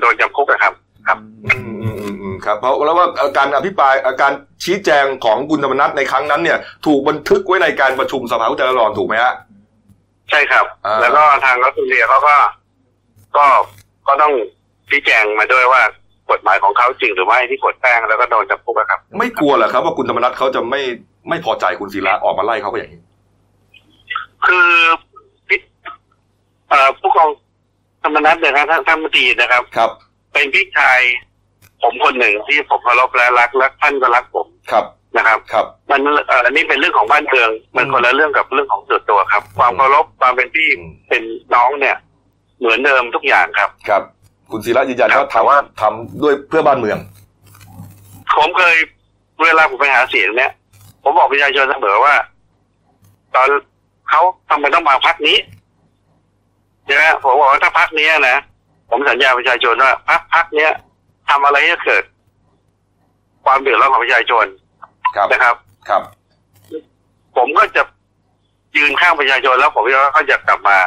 [0.00, 0.72] โดนจำคุกอะครับ
[1.06, 3.06] ครับอืมอืมอืมอืมครับ เพราะแล้วว่า
[3.38, 4.32] การอภิปรายการ
[4.64, 9.34] ชี้แจงของคุณธรรมนัฐในครั้งนั้นเนี่ย ถูกบันทึกไว้ในการประชุมสภาผู้แทนราษฎรถูกไหมฮะ
[10.30, 12.34] ใช่ครับอ่าแล้วก็ทางออสเตรเลียเขาก็
[13.36, 13.46] ก็
[14.08, 14.32] ก็ต้อง
[14.88, 15.82] ชี้แจงมาด้วยว่า
[16.30, 20.80] กฎหมายของเขาจริงหรือไม่ที่ขนแป้งแล้วก็โดนจำคุกอะครับ ไม่กลัวเหรอครับว่าคุณธรรมนัฐเขาจะไม่
[21.28, 23.02] ไม่พอใจคุณศิระออกมาไล่เขาไปอย่างนี้
[24.46, 24.70] คือ
[25.48, 25.58] พี่
[26.70, 27.30] เอ่อผู้กอง
[28.02, 29.90] ธรรมนัฐเนี่ยนะท่านท่านมนตรีนะครับ ครับ
[30.32, 31.00] เป็นพี่ชาย
[31.82, 34.84] ผมคนหนึ่งที่ผมเคารพและรักและท่านก็รักผมครับ
[35.16, 41.22] นะครับ ครับ มันเอ่ออันนี้เป็นเรื่องของบ้านเมือง มันอืมคนละเรื่องกับเรื่องของส่วนตัวครับ ความเคารพความเป็นพี่อืมเป็น
[41.54, 41.96] น้องเนี่ย
[42.60, 44.02] เหมือนเดิมทุกอย่างครับ ครับ
[44.50, 46.98] คุณศิระยืนยันครับว่าแต่ว่าทำทำด้วยเพื่อบ้านเมือง
[48.36, 48.76] ผมเคย
[49.42, 50.52] เวลาผมไปหาเสียงเนี่ย
[51.02, 52.14] ผมบอกประชาชนเสมอว่า
[53.34, 53.48] ตอน
[54.08, 54.20] เขา
[54.50, 55.36] ทำไมต้องมาพักนี้
[56.86, 58.36] ใช่ไหมผมบอกว่าถ้าพักนี้ยนะ
[58.90, 60.72] ผมสัญญาประชาชนว่าพักพักเนี้ย
[61.28, 62.04] ทำอะไรให้เกิด
[63.44, 64.46] ความเดือดร้อนของประชาชน
[65.16, 65.56] ครับนะครับ
[65.88, 66.02] ครับ
[67.36, 67.82] ผมก็จะ
[68.76, 70.78] ยืนข้างประชาชนแล้วผมก็เขาจะกลับมา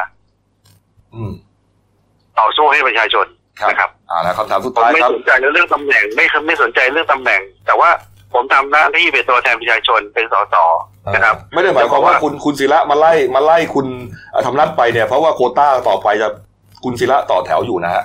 [1.14, 1.32] อืม
[2.38, 3.26] ต่อสู้ให้ประชาชน
[3.60, 7.90] ครับนะครับอ่าแล้วคำถามสุดผมท้ายไม่ครับสนใจในเรื่องตำแหน่งไม่ไม่สนใจเรื่องตำแหน่ง แต่ว่า
[8.34, 10.54] ผมทำหน้าที่เป็นตัวแทนประชาชนเป็นสส
[11.14, 13.86] นะครับไม่ได้หมายความว่าคุณคุณศิระมาไล่มาไล่คุณ
[14.30, 16.28] เอ่อธรรมนัฐไปเนี่ย เพราะว่าโควต้าต่อไปจะ
[16.84, 18.04] คุณศิระต่อแถวอยู่นะฮะ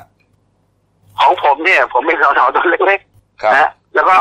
[1.19, 2.99] ของผมเนี่ย ผมเป็นสสตัวเล็ก
[3.41, 4.15] ครับๆนะแล้วก็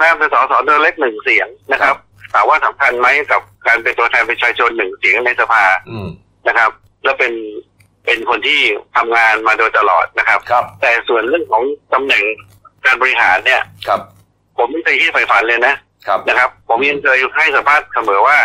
[0.00, 1.96] น่าเป็นสสตัวเล็กหนึ่งเสียงนะครับ
[2.34, 6.08] ถามว่าสำคัญไหมกับการเป็นตัวแทนประชาชนหนึ่งเสียงในสภาอืม
[6.48, 6.70] นะครับ
[7.04, 7.32] แล้วเป็น
[8.04, 8.60] เป็นคนที่
[8.96, 11.62] ทำงานมาโดยตลอดนะครับครับ แต่ส่วนเรื่องของ
[11.94, 12.22] ตำแหน่ง
[12.84, 14.00] การบริหารเนี่ยครับ
[14.58, 15.74] ผมไม่เคยคิดใฝ่ฝันเลยนะ
[16.06, 18.38] ครับนะครับ ผมยังเคยให้สัมภาษณ์เสมอว่า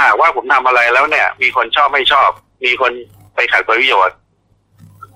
[0.00, 2.30] หากว่าผมทำอะไรแล้วเนี่ย มีคนชอบไม่ชอบ
[2.64, 2.92] มีคน
[3.34, 4.16] ไปขัดผลประโยชน์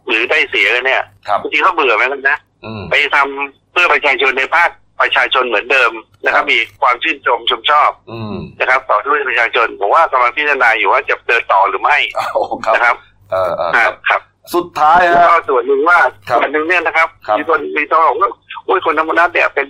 [0.09, 4.70] หรือได้เสียเนี่ยครับบางทีเขาเบื่อเหมือนกันนะอืมไปทำเพื่อประชาชนในภาค
[5.01, 5.92] ประชาชนเหมือนเดิม
[6.24, 11.98] นะครับ มีความชื่นชมชมชอบอืมนะครับ ต่อด้วยประชาชนผมว่ากำลังพิจารณาอยู่ว่าจะเดินต่อหรือไม่
[12.35, 12.96] โอ้ครับนะครับ
[13.30, 14.20] เออเอออ่าครับครับ
[14.54, 18.30] สุดท้ายแล้วฮะ ก็ส่วนหนึ่งว่าครับส่วนหนึ่งเนี่ยนะครับครับ มีคนมีตัวบอกว่า
[18.64, 19.66] โอ้ยคนธรรมนัฐเนี่ยเป็น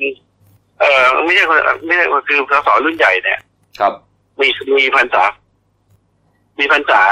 [0.80, 3.38] เอ่อไม่ใช่คนไม่ใช่คือสสรุ่นใหญ่เนี่ย
[3.80, 3.92] ครับ
[4.40, 5.24] มีมีพรรษา
[6.58, 7.02] มีพรรษา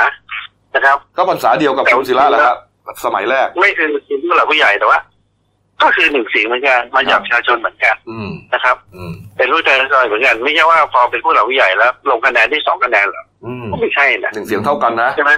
[0.74, 2.58] นะครับ ก็พรรษาเดียวกับคุณศิระแหละครับ
[3.04, 5.00] สมัยแรก ไม่คือคือผู้หลักผู้ใหญ่แต่ว่า
[5.82, 15.32] ก็คือหนึ่งเสียงเหมือนกันมาจากประชาชนเหมือนกันอืม นะครับ อืม เป็นผู้แทนราษฎรเหมือนกัน ไม่ใช่ว่าพอเป็นผู้หลักผู้ใหญ่แล้ว ลงคะแนนที่สองคะแนนเหรออืมก็ไม่ใช่นะหนึ่งเสียงเท่ากันนะ ใช่ไหม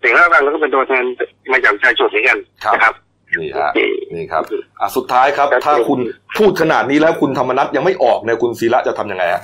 [0.00, 1.04] เสียงเท่ากันแล้วก็เป็นตัวแทน
[1.52, 2.94] มาจากประชาชนเหมือนกันครับนะครับ
[3.40, 3.70] นี่ฮะ
[4.14, 4.42] นี่ครับ
[4.80, 5.98] อะสุดท้ายครับ ถ้าคุณ
[6.38, 9.42] พูดขนาดนี้แล้วคุณธรรมนัฐยังไม่ออกเนี่ยคุณศิระจะทำยังไงฮะ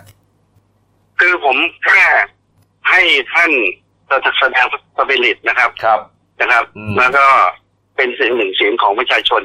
[1.20, 2.02] คือผมแค่
[2.90, 3.00] ให้
[3.32, 3.50] ท่าน
[4.38, 4.66] แสดง
[4.96, 6.00] สปิริตนะครับครับ
[6.40, 7.24] นะครับอืมแล้วก็
[7.96, 9.42] เป็นเสียงหนึ่งเสียงของประชาชน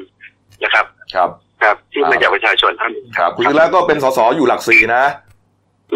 [0.63, 1.30] นะครับ ครับ
[1.62, 5.04] ครับที่ครับมาจากประชาชนท่านครับ คุณศิระก็เป็นสสอยู่หลักสี่นะ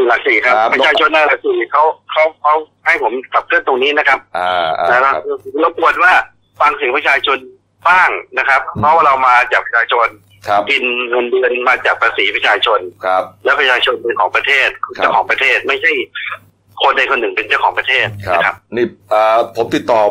[0.07, 2.53] หลักสี่ครับครับ ประชาชนหน้าหลักสี่เขาเขาเขา
[2.85, 5.15] ให้ผมขับเคลื่อนตรงนี้นะครับอ่าอ่าแล้วครับ
[5.63, 6.13] รบกวนว่า
[6.59, 7.37] ฟังเสียงประชาชน
[7.87, 10.07] บ้างนะครับ อืม เพราะว่าเรามาจากประชาชน
[10.47, 15.91] ครับกินเงินเดือนมาจากภาษีประชาชน ครับ และประชาชนเป็นของประเทศครับ เจ้าของประเทศไม่ใช่
[16.81, 20.01] คนใดคนหนึ่งเป็นเจ้าของประเทศครับนะครับ นี่อ่าผมติดต่อ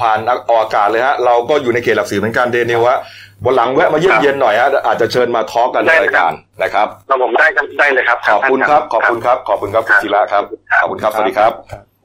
[0.00, 0.18] ผ่าน
[0.50, 2.98] ออกอากาศเลยฮะ เราก็อยู่ในเขตหลักสี่เหมือนกันเดนิวฮะ
[3.44, 11.52] วันหลังแวะมาเยี่ยมครับเยียนหน่อยฮะอาจจะเชิญมาทอล์กกันในได้รายการนะครับเราผมได้กันได้เลยครับ ขอบคุณครับ ขอบคุณครับ ขอบคุณครับคุณศิระครับครับ ขอบคุณครับ สวัสดีครับ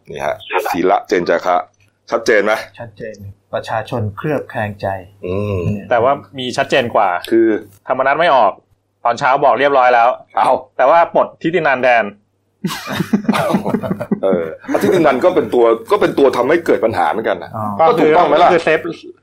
[0.09, 0.35] นี่ฮะ
[0.73, 1.57] ศิระเจนจาคะ
[2.11, 3.15] ชัดเจนไหมชัดเจน
[3.53, 4.87] ประชาชนเคลือบแคลงใจ
[5.27, 7.47] อืมแต่ว่ามีชัดเจนกว่า คือ
[7.87, 8.51] ธรรมนัฐไม่ออก
[9.05, 12.03] ตอนเช้าบอกเรียบร้อยแล้ว เอาแต่ว่าปลดทิตินันแทน
[14.23, 18.80] เอออาทิตย์นันก็เป็นตัวก็เป็นตัวทำให้เกิดปัญหาเหมือนกันนะอ๋อก็ถูกต้องไหมล่ะคือเซฟ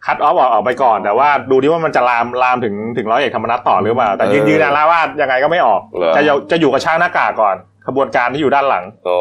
[0.07, 9.19] คัดออฟออกไปก่อน แต่ว่าดูดิว่ามันจะลามลามถึงถึงร้อยเอกธรรมนัฐต่อหรือเปล่าแต่ยืนเออยืนยันแล้วว่ายังไงก็ไม่ออกเหรอจะอยู่จะอยู่กับช่างหน้ากากก่อนขบวนการที่อยู่ด้านหลังอ๋อ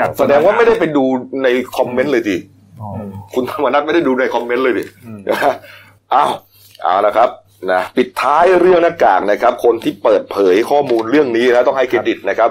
[0.00, 1.04] ครับแสดงว่าไม่ได้ไปดู
[1.42, 2.36] ในคอมเมนต์เลยดิ
[2.80, 2.88] อ๋อ
[3.34, 5.20] คุณธรรมนัฐไม่ได้ดูในคอมเมนต์เลยดิอืม
[6.14, 6.30] อ้าว
[6.82, 7.28] เอาละครับ
[7.72, 12.50] นะปิดท้ายเรื่องหน้ากากนะครับ คนที่เปิดเผยข้อมูลเรื่องนี้นะต้องให้เครดิตนะครับ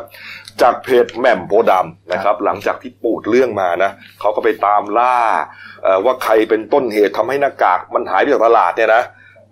[0.61, 5.17] จากเพจแหม่มโพดำนะครับ หลังจากที่ปูดเรื่องมานะเขาก็ไปตามล่า
[6.05, 9.03] ว่าใครเป็นต้นเหตุทำให้หน้ากากมันหายไปจากตลาดเนี่ยนะ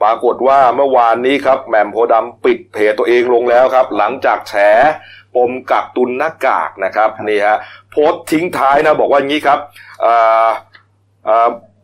[0.01, 4.53] ปรากฏว่าเมื่อวานนี้ครับแหม่มโพธิ์ดำปิดเพจตัวเองลงแล้วครับ หลังจากแฉ
[5.35, 7.57] ปมกักตุนหน้ากากนะครับนี่ฮะ
[7.91, 9.59] โพสทิ้งท้ายนะบอกว่างี้ครับ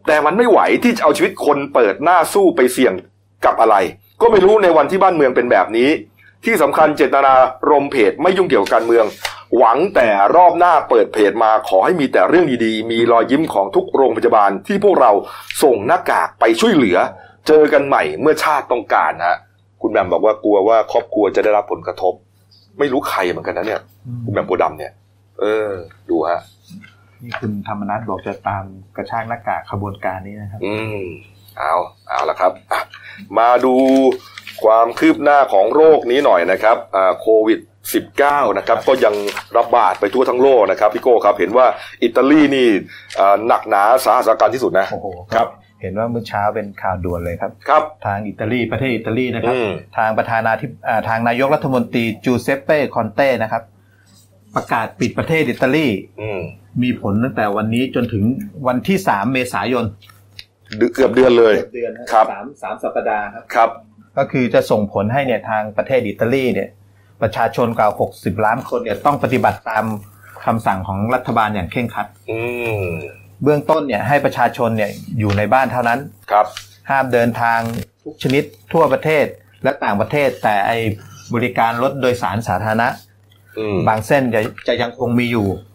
[0.08, 2.93] แต่มันไม่ไหวที่จะเอาชีวิตคนเปิดหน้าสู้ไปเสี่ยง
[3.45, 3.75] กับอะไร
[4.21, 5.89] ก็ไม่รู้ในวันที่บ้านเมืองเป็นแบบนี้
[6.45, 7.34] ที่สำคัญเจตนา
[7.69, 9.06] รมณ์เพจไม่ยุ่งเกี่ยวกับการเมือง
[9.58, 15.12] หวังแต่รอบหน้าเปิดเพจมาขอให้มีแต่เรื่องดีๆ มีรอยยิ้มของทุกโรงพยาบาลที่พวกเรา
[15.63, 16.97] ส่งหน้ากากไปช่วยเหลือ
[17.47, 19.38] เจอกันใหม่เมื่อชาติต้องการฮะ
[19.82, 22.13] คุณแหม่มบอกว่ากลัวว่าครอบครัวจะได้รับผลกระทบ
[22.80, 23.82] ไม่รู้ใครเหมือนกันนะเนี่ย
[24.25, 24.91] คุณแหม่มโพธิ์ดำเนี่ย
[25.39, 25.69] เออ
[26.10, 26.41] ดูฮะ
[27.23, 28.63] นี่คุณธรรมนัฐบอกจะตาม
[28.97, 31.04] กระชากหน้ากากขบวนการนี้นะครับ อืม
[31.60, 31.76] เอา
[32.10, 32.82] เอาละครับอะ
[33.38, 33.76] มาดู
[34.63, 37.60] ความคืบหน้าของโรคนี้หน่อยนะครับอ่าโควิด
[38.10, 39.15] 19นะครับก็ยัง
[39.58, 41.65] ระบาดไปทั่วทั้งโลกนะครับพี่โก้ครับเห็นว่า
[42.04, 42.67] อิตาลีนี่
[43.19, 45.48] อ่าหนักหนาสาหัสอาการที่สุดนะโอ้โหครับ
[45.82, 53.63] เห็นว่าเมื่อเช้าเป็นข่าวด่วนเลยครับครับ ทางอิตาลีประเทศอิตาลีนะครับอืมทางประธานาธิบอ่าทางนายกรัฐมนตรีจูเซปเป้คอนเต้นะครับ
[54.56, 55.88] ประกาศปิดประเทศอิตาลี
[56.22, 56.41] อืม
[56.84, 58.24] มีผลตั้งแต่วันนี้จนถึง
[58.67, 59.86] วันที่ 3 เมษายน
[60.77, 63.69] เดือนเกือบเดือนเลยเดือนครับสามสามสัปดาห์ครับครับ
[64.17, 66.69] ก็คือจะส่งผลให้เนี่ยทางประเทศอิตาลีเนี่ย
[67.21, 69.86] ประชาชนกว่า60 ล้านคนเนี่ยต้องปฏิบัติตาม
[70.45, 72.39] คำสั่งของรัฐบาลอย่างเคร่งครัดอื
[72.88, 72.91] ม
[73.43, 75.99] เบื้องต้นเนี่ยให้ประชาชนเนี่ยอยู่ในบ้านเท่านั้น
[76.32, 76.45] ครับ
[76.89, 77.60] ห้ามเดินทาง
[78.03, 79.25] ทุกชนิดทั่วประเทศ
[79.63, 80.71] และต่างประเทศแต่ไอ
[81.34, 82.88] บริการรถโดยสารสาธารณะ
[83.60, 85.68] อืมบางเส้นจะจะยังคงมีอยู่อ่า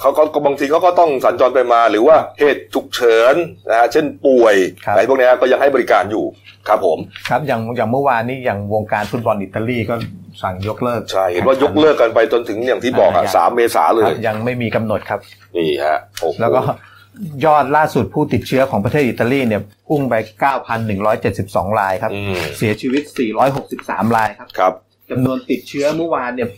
[0.00, 3.34] เขาก็ก็บางทีเขาก็ต้องสัญจรไปมาหรือว่าเหตุฉุกเฉิน
[3.70, 6.24] นะฮะเช่นป่วยครับอะไรพวกเนี้ยก็ยังให้บริการอยู่
[6.68, 9.94] ครับผมครับอย่างอย่างเมื่อวานนี้อย่างวงการฟุตบอลอิตาลีก็
[10.42, 15.20] สั่งยกเลิก ใช่ เห็นว่ายกเลิกกันไปจนถึงอย่างที่บอกอะอ่าสามเมษาเลครัยบยังไม่มีกำหนดครับ
[15.56, 16.62] นี่ฮะโอ้โหแล้วก็
[17.44, 20.14] ยอดล่าสุดผู้ติดเชื้อของประเทศอิตาลีเนี่ยพุ่งไป
[20.96, 23.02] 9,172 รายครับอืมเสียชีวิต
[23.58, 24.72] 463 รายครับครับ
[25.10, 26.48] จำนวนติดเชื้อเมื่อวานเนี่ย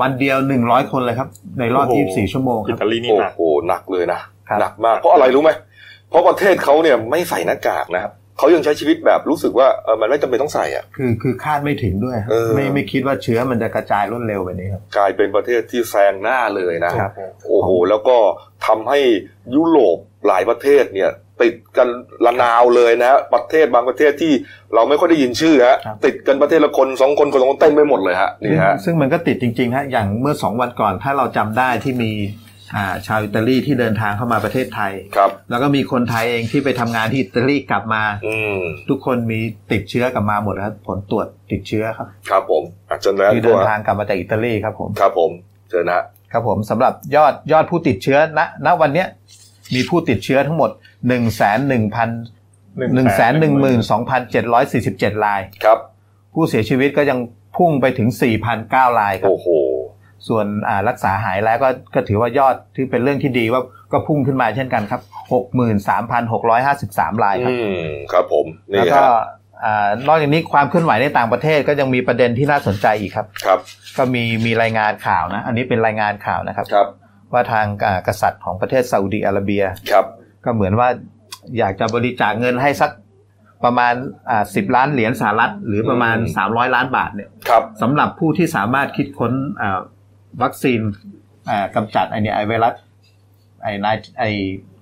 [0.00, 1.28] วันเดียว100คนเลยครับ
[1.60, 5.50] ในรอบโอ้โห24ชั่วโมงคอิรับตาลีนี่โอ้หนักโหหนักเลยนะครับหนักมากเพราะอะไรรู้ไหม
[6.10, 17.10] เพราะประเทศเขาเนี่ยไม่ใส่หน้ากากนะครับเขายังใช้ชีวิตแบบรู้สึกว่าเออมันไม่จำเป็นต้องใส่อะคือคือคาดไม่ถึงด้วยครับเออไม่ไม่คิดว่าเชื้อมันจะกระจายรวดเร็วแบบนี้ครับกลายเป็นประเทศที่แซงหน้าเลยนะครับ
[17.46, 18.16] โอ้โหแล้วก็
[18.66, 19.00] ทำให้
[19.54, 21.10] ยุโรปหลายประเทศเนี่ย
[21.42, 21.88] ติดกัน
[22.26, 24.32] ระนาวเลยนะฮะประเทศบางประเทศที่
[24.74, 32.12] เราไม่ค่อยได้ยินชื่อฮะครับติดกันประเทศละคนสองคนคนสองคนเต็มไปหมดเลยฮะนี่ฮะซึ่งมันก็ติดจริงๆฮะอย่างเมื่อสองวันก่อนถ้าเราจำได้ที่มี
[32.76, 39.40] อ่าชาวอิตาลีที่เดินทางเข้ามาประเทศไทยครับแล้วก็มีคนไทยเองที่ไปทำงานที่อิตาลีกลับมาอืมทุกคนมี
[39.72, 45.30] ติดเชื้อกลับมาหมดครับผลตรวจติดเชื้อครับ ครับผมอาจารย์แล้วที่ตัเดิวนทางกลับมาจากอิตาลีครับผมครับผม
[45.70, 49.08] เจอนะฮะครับผมสำหรับยอดยอดผู้ติดเชื้อณณวันเนี้ย
[49.74, 52.08] มีผู้ติดเชื้อทั้งหมด1นึ่งแสนหนึ่งพัน
[52.94, 55.78] หนึ่งแสนหนึ่งหมื่นสองพันเจ็ดร้อยสี่สิบเจ็ดราย ครับ
[56.34, 57.18] ผู้เสียชีวิตก็ยัง
[57.56, 58.08] พุ่งไปถึง
[58.54, 59.48] 4,009รายครับ โอ้โห
[60.28, 65.00] ส่วนอ่ารักษาหายแล้วก็ก็ถือว่ายอดที่เป็นเรื่องที่ดีว่าก็พุ่งขึ้นมาเช่นกันครับ
[66.12, 69.04] 63,653 รายครับ อืม ครับผม นี่แล้วก็ฮะ
[69.64, 73.58] อ่านอกจากนี้ความเคลื่อนไหวในต่างประเทศก็ยังมีประเด็นที่น่าสนใจอีกครับ ครับ
[73.96, 76.88] ก็มีมีรายงานข่าวนะ อันนี้เป็นรายงานข่าวนะครับ ครับ
[77.32, 80.06] ว่าทางอ่ากษัตริย์ของประเทศซาอุดีอาระเบียครับ
[80.44, 80.88] ก็เหมือนว่า
[81.58, 82.90] อยากจะบริจาคเงินให้สัก
[83.64, 83.94] ประมาณ
[84.30, 86.16] อ่าสิบล้านเหรียญสหรัฐ หรือประมาณ
[86.46, 89.80] 300 ล้านบาทเนี่ยครับสำหรับผู้ที่สามารถคิดค้นอ่า
[90.42, 90.80] วัคซีน
[91.50, 92.74] อ่ากำจัดไอเนี่ยไอไวรัส
[93.62, 94.24] ไอนายไอ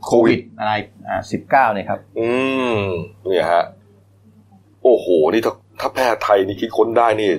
[0.04, 0.72] โควิดอะไร
[1.08, 2.28] อ่าสิบเก้าเนี่ยครับ อื
[2.72, 2.78] ม
[3.26, 3.64] เนี่ยฮะ
[4.82, 7.30] โอ้โห นี่ถ้าถ้าแพทย์ไทยนี่คิดค้นได้นี่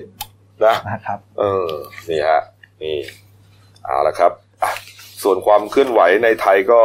[0.65, 1.69] นะนะครับ เออ
[2.09, 2.41] นี่ฮะ
[2.81, 2.97] นี่
[3.83, 4.31] เอาละครับ
[4.63, 4.71] อะ
[5.23, 6.81] ส่วนความเคลื่อนไหวในไทยก็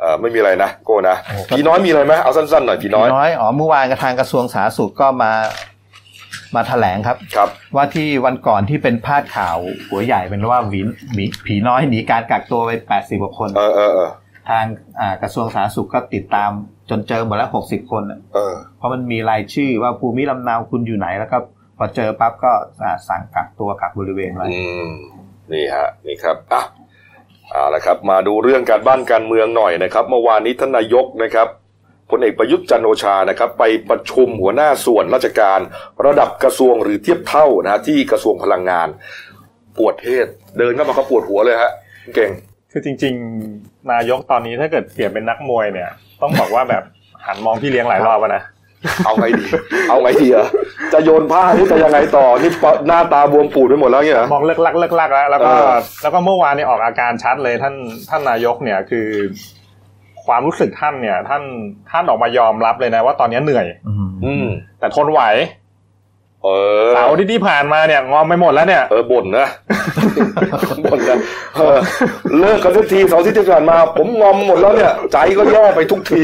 [0.00, 5.32] เอ่อไม่มีอะไรนะโก้นะโอ้พี่น้อยมีอะไรไหมเอาสั้นๆหน่อยพี่น้อยน้อยอ๋อเมื่อวานกระทางกระทรวงสาธารณสุขก็มา
[6.54, 9.56] มาแถลงครับครับ ว่าที่วันก่อนที่เป็นพาดข่าว
[9.90, 10.80] หัวใหญ่เป็นว่าหวี
[11.12, 14.10] หมีผีน้อยหนีการกักตัวไปแปดสิบกว่าคนเออเออเออ
[14.48, 14.64] ทาง
[15.00, 16.50] อ่ากระทรวงสาธารณสุขก็ติดตาม
[16.90, 21.38] จนเจอหมดแล้วหกสิบคนน่ะเออเพราะมันมีรายชื่อว่าภูมิลำเนาคุณอยู่ไหนแล้วก็
[21.78, 24.92] พอเจอปั๊บก็อ่าสั่งกักตัวกักบริเวณไว้อืม
[25.52, 26.62] นี่ฮะนี่ครับอะ
[27.52, 31.48] เอาละครับมาดูเรื่องการบ้านการเมืองหน่อยนะครับ เมื่อวานนี้ท่านนายกนะครับ
[32.10, 35.60] พลเอกประยุทธ์จันโอชานะครับไปประชุมหัวหน้าส่วนราชการ
[36.06, 38.88] ระดับกระทรวงหรือเทียบเท่านะที่กระทรวงพลังงาน
[39.78, 40.26] ปวดเทศ
[40.58, 41.72] เดินเข้ามาก็ปวดหัวเลยฮะ
[42.14, 42.30] เก่ง
[42.70, 43.14] คือจริง
[43.52, 45.90] ๆ นายกตอนนี้ถ้าเกิดเปลี่ยนเป็นนักมวยเนี่ย
[46.22, 46.82] ต้องบอกว่าแบบ
[47.26, 48.42] หันมองพี่เลี้ยงหลายรอบนะ
[49.06, 49.44] เอาไงดี
[49.88, 50.46] เอาไงดีเหรอ
[50.92, 57.74] จะโยนผ้าหรือจะยังไงต่อนี่ปะหน้าตาบวมปูดไปหมดแล้วเนี่ยเหรอมองเลิกลักเลิกลักแล้วแล้วก็เออแล้วก็เมื่อวานเนี่ยออกอาการชัดเลยท่าน
[58.10, 59.08] ท่านนายกเนี่ยคือ
[60.26, 61.42] ความรู้สึกท่านเนี่ย ท่าน
[61.90, 63.66] ท่านออกมายอมรับเลยนะ ว่าตอนนี้เหนื่อย
[64.24, 64.46] อืม
[64.80, 65.20] แต่ทนไหว
[66.44, 66.48] เอ
[66.86, 69.48] อเสาร์ที่ที่ผ่านมาเนี่ยงอมไปหมดแล้วเนี่ย เออบ่นนะ
[70.84, 71.18] บ่นนะ
[71.54, 71.78] เออ
[72.38, 76.22] เลิกกันสักทีเสาร์อาที่ที่ผ่านมา ผมงอมหมดแล้วเนี่ย ใจก็แย่ไปทุกที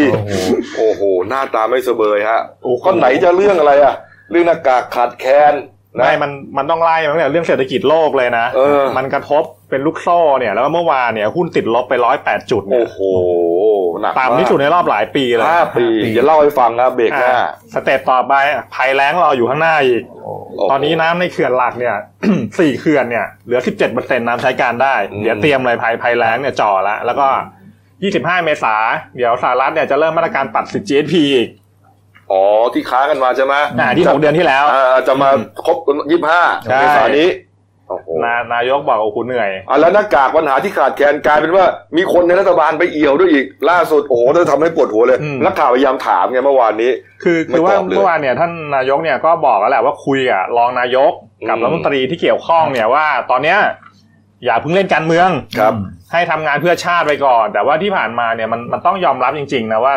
[0.76, 3.94] โอ้โห หน้าตาไม่เสบยฮะโอ้โหก็ไหนจะเรื่องอะไรอะ
[4.30, 5.54] เรื่องหน้ากากขาดแคลน
[5.98, 13.00] นะไม่มันมันต้องไล่มาตั้งแต่เรื่องเศรษฐกิจโลกเลยนะเออมันกระทบเป็นลูกโซ่เนี่ย แล้วก็เมื่อวานเนี่ยหุ้นติดลบไปร้อยแปดจุดเนี่โอ้ยโห
[14.02, 15.84] หนักต่ำที่สุดในรอบหลายปีเลยห้าปี
[16.16, 18.34] จะเล่าให้ฟังนะเบรกหน้าอ่า step ต่อไป
[18.74, 21.96] ภัยแล้งรออยู่ข้างหน้าอีกโอ้โหตอนนี้น้ำในเขื่อนหลักเนี่ย
[22.58, 27.26] สี่เขื่อนเนี่ยเหลือสิบเจ็ดเปอร์เซ็นต์น้ำใช้การได้อืมเดี๋ยวเตรียมเลยภัยภัยแล้งเนี่ยจ่อละแล้วก็
[28.02, 28.74] ยี่สิบห้าเมษา
[29.16, 31.48] เดี๋ยวสหรัฐเนี่ยจะเริ่มมาตรการตัดสิทธิ GSP อีก
[32.32, 35.30] อ๋อที่ค้างกันมาใช่ไหมอ่าที่หกเดือนที่แล้วอ่าจะมา
[35.64, 35.76] ครบ
[36.10, 37.18] ยี่สิบห้าใช่เมษายน
[37.88, 41.64] นี้โอ้โหนานายกบอกโอ้โหเหนื่อยอะแล้วหน้ากากปัญหาที่ขาดแคลนกลายเป็นว่า
[41.96, 46.90] มีคนในรัฐบาลไปเอี่ยวด้วยอีกล่าสุดโอ้โหจะทำให้ปวดหัวเลยอืมนักข่าวพยายามถามไงเมื่อวานนี้
[47.22, 51.12] คือไม่คือว่าตอบเลยเมื่อวานเนี่ยท่านนายกเนี่ยก็บอกแล้วแหละว่าคุยกับรองนายก
[51.48, 53.58] กับอืมรัฐมนตรีที่เกี่ยวข้องเนี่ยว่าตอนเนี้ย
[54.44, 55.74] อย่าเพิ่งเล่นการเมืองครับ
[56.12, 59.94] ให้ทำงานเพื่อชาติไปก่อน แต่ว่าที่ผ่านมาเนี่ยมันมันต้องยอมรับจริง ๆ นะว่า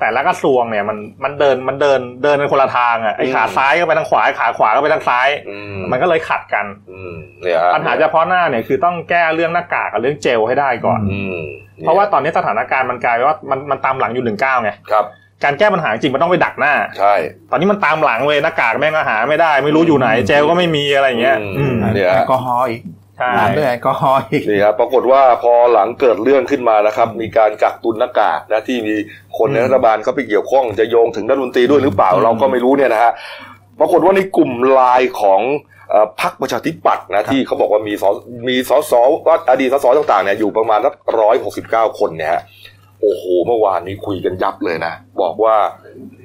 [0.00, 11.42] แต่ละกระทรวงเนี่ยมันมันเดินมันเดินเดินเป็นคนละทางอะไอ้อืมขาซ้ายก็ไปทางขวาไอ้ขาขวาก็ไปทางซ้ายอืมมันก็เลยขัดกันอืมเนี่ยฮะปัญหาเฉพาะหน้าเนี่ยคือต้องแก้เรื่องหน้ากากกับเรื่องเจลให้ได้ก่อนอืม
[11.80, 15.04] เพราะว่าตอนนี้สถานการณ์มันกลายเป็นว่ามันมันตามหลังอยู่หนึ่งเก้าไงครับ
[15.44, 17.14] การแก้ปัญหาจริงมันต้องไปดักหน้า ใช่
[17.50, 22.82] ตอนนี้มันตามหลังเลยหน้ากากแม่งก็หาไม่ได้ ไม่รู้อยู่ไหน เจลก็ไม่มีอะไรอย่างเงี้ยอืมอืมเนี่ยแอฮะลกอฮอล์อีก
[23.18, 28.94] ใช่ตามด้วยแอลกอฮอล์อีกนี่ครับปรากฏว่าพอหลังเกิดเรื่องขึ้นมานะครับ มีการกักตุนหน้ากากนะที่มี
[29.38, 33.12] คนในรัฐบาลเขาไปเกี่ยวข้องจะโยงถึงรัฐมนตรีด้วยหรือเปล่าเราก็ไม่รู้เนี่ยนะฮะ
[33.80, 35.40] ปรากฏว่าในกลุ่มไลน์ของ
[35.90, 38.04] เอ่อพรรคประชาธิปัตย์นะที่เขาบอกว่ามีส
[38.48, 38.92] มีสส
[39.26, 42.42] ว่าอดีตสสต่างๆเนี่ยอยู่ประมาณสักร้อยหกสิบเก้าคนเนี่ยฮะ
[43.04, 45.56] โอ้โหเมื่อวานนี้คุยกันยับเลยนะ บอกว่า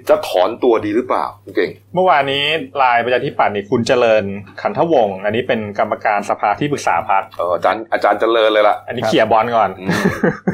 [0.09, 2.43] จะถอนตัวดีหรือเปล่าคุณเก่ง เมื่อวานนี้
[2.81, 4.23] ลายประชาธิปัตย์นี่คุณเจริญ
[4.61, 9.91] ขันทวงศ์อันนี้เป็นกรรมการสภาที่ปรึกษาพรรคเอออาจารย์อาจารย์เจริญเลยล่ะ อันนี้เขี่ยบอลก่อนอืม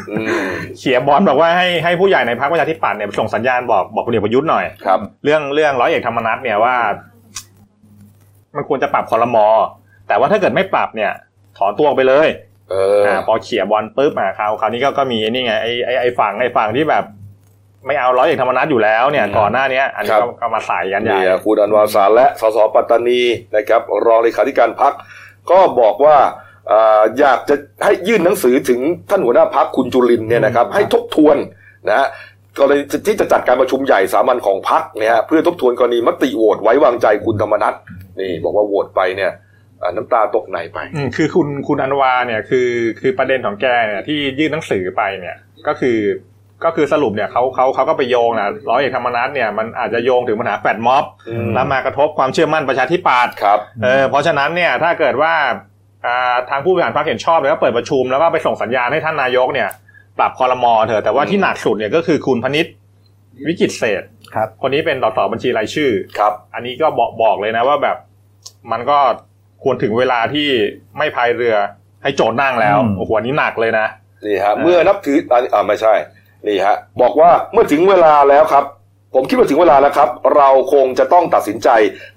[0.10, 6.76] อืมเขี่ยบอลบอกว่าให้ให้ผู้ใหญ่ในพรรคประชาธิปัตย์เนี่ยส่งสัญญาณบอกบอกพลเอกประยุทธ์หน่อยครับ เรื่องเรื่องร้อยเอกธรรมนัฐเนี่ยว่า
[8.56, 9.48] มันควรจะปรับคอรมอ
[10.08, 11.12] แต่ว่าถ้าเกิดไม่ปรับเนี่ย
[11.58, 17.04] ถอนตัวออกไปเลยเอออ่าพอเขี่ยบอลปุ๊บอะคราวคราวนี้ก็ก็มีนี่ไงไอ้ไอ้ไอ้ฝั่งไอ้ฝั่งที่แบบ
[17.88, 23.21] ไม่เอาร้อยเอกธรรมนัฐอยู่แล้วเนี่ยอืมก่อนหน้าเนี้ยอันนี้ครัก็บก็มาใส่กันใหญ่นี่คุณอันวาสารและสสปัตตานี
[23.56, 24.93] นะครับ รองเลขาธิการพัก
[25.51, 26.17] ก็บอกว่า
[26.71, 31.38] อ่าอยากจะให้ยื่นหนังสือถึงท่านหัวหน้าพักคุณจุลินทร์เนี่ยนะครับ ให้ทบทวน
[31.89, 32.08] นะฮะ
[32.60, 37.73] กรณีที่จะจัดการประชุมใหญ่สามัญของพักเนี่ยฮะเพื่อทบทวนกรณีมติโหวตไว้วางใจคุณธรรมนัฐ
[38.19, 39.32] นี่บอกว่าโหวตไปเนี่ย
[39.82, 42.70] อ่าน้ำตาตกในไปอืมคือคุณคุณอันวาเนี่ยคือ
[43.02, 45.36] คือประเด็นของแกเนี่ยที่ยื่นหนังสือไปเนี่ย
[45.68, 45.98] ก็คือ
[46.64, 55.34] ก็คือสรุปเนี่ยเขาเขาเขาก็ไปโยงนะร้อยเอกธรรมนัฐเนี่ยมันอาจจะโยงถึงปัญหาแฟดม็อบอืมแล้วมากระทบความเชื่อมั่นประชาธิปัตย์ครับเออเพราะฉะนั้นเนี่ยถ้าเกิดว่า
[56.06, 59.70] อ่าทางผู้บริหารพรรคเห็นชอบแล้วก็เปิดประชุมแล้วก็ไปส่งสัญญาณให้ท่านนายกเนี่ย
[60.20, 62.74] ปรับคอรมอเถอะแต่ว่าที่หนักสุดเนี่ยก็คือคุณพนิษฐ์
[63.48, 64.04] วิกิตเศษ
[64.36, 67.98] ครับคนนี้เป็นต่อต่อบัญชีรายชื่อครับ อันนี้ก็บอกบอกเลยนะว่าแบบ
[68.72, 69.00] มันก็
[69.65, 70.49] ควรถึงเวลาที่
[70.97, 71.56] ไม่พายเรือ
[72.04, 73.86] ให้โจทย์นั่งแล้วอืมโอ้โหอันนี้หนักเลยนะ
[74.25, 75.93] นี่ฮะเออเมื่อนับถืออ่าอ่าไม่ใช่
[76.47, 78.65] นี่ฮะบอกว่าเมื่อถึงเวลาแล้วครับ
[79.15, 81.69] ผมคิดว่าถึงเวลาแล้วครับ เราคงจะต้องตัดสินใจ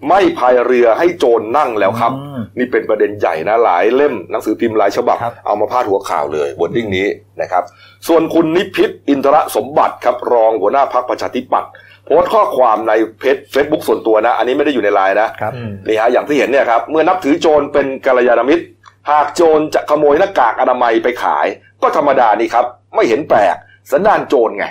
[0.08, 7.06] ไม่พายเรือให้โจรนั่งแล้วครับอืมนี่เป็นประเด็นใหญ่นะหลายเล่มหนังสือพิมพ์หลายฉบับครับเอามาพาดหัวข่าวเลยบทดิ้งนี้
[7.42, 7.62] นะครับ
[8.08, 11.70] ส่วนคุณนิพิษอินทรสมบัติครับรองหัวหน้าพักประชาธิปัตย์
[12.09, 18.64] โพสต์ข้อความในเพจเฟซบุ๊กส่วนตัวนะ อันนี้ไม่ได้อยู่ในไลน์นะครับอืมนี่ฮะอย่างที่เห็นเนี่ยครับ เมื่อนับถือโจรเป็นกัลยาณมิตร
[19.11, 21.46] หากโจรจะขโมยหน้ากากอนามัยไปขาย
[21.83, 23.56] ก็ธรรมดานี่ครับ ไม่เห็นแปลก
[23.92, 24.65] สันดานโจรไง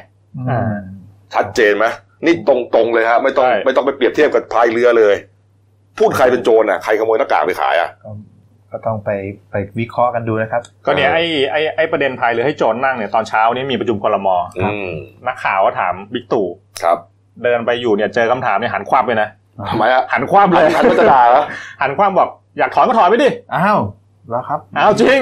[0.49, 0.75] อ่า
[1.33, 1.85] ชัดเจนไหม
[2.25, 5.15] นี่ตรงๆเลยฮะไม่ต้องใช่ไม่ต้องไปเปรียบเทียบกับพายเรือเลย
[5.99, 8.11] พูดใครเป็นโจรอะใครขโมยหน้ากากไปขายอะก็
[8.71, 9.09] ก็ต้องไป
[9.51, 14.91] ไปวิเคราะห์กันดูนะครับ ก็เนี่ยไอ้ไอ้ไอ้ประเด็นพายเรือให้โจรนั่งเนี่ยตอนเช้านี้มีประชุมคอรมออืม
[15.27, 16.47] นักข่าวก็ถามบิ๊กตู่
[16.83, 16.97] ครับ
[17.43, 19.29] เดินไปอยู่เนี่ยเจอคำถามเนี่ยหันควับเลยนะ
[19.69, 21.43] ทำไมอะหันควับเลยหันมาจะด่าเหรอ
[21.81, 23.79] หันควับบอกอยากถอนก็ถอนไปดิอ้าว
[24.29, 25.19] แล้วครับอ้าวจริง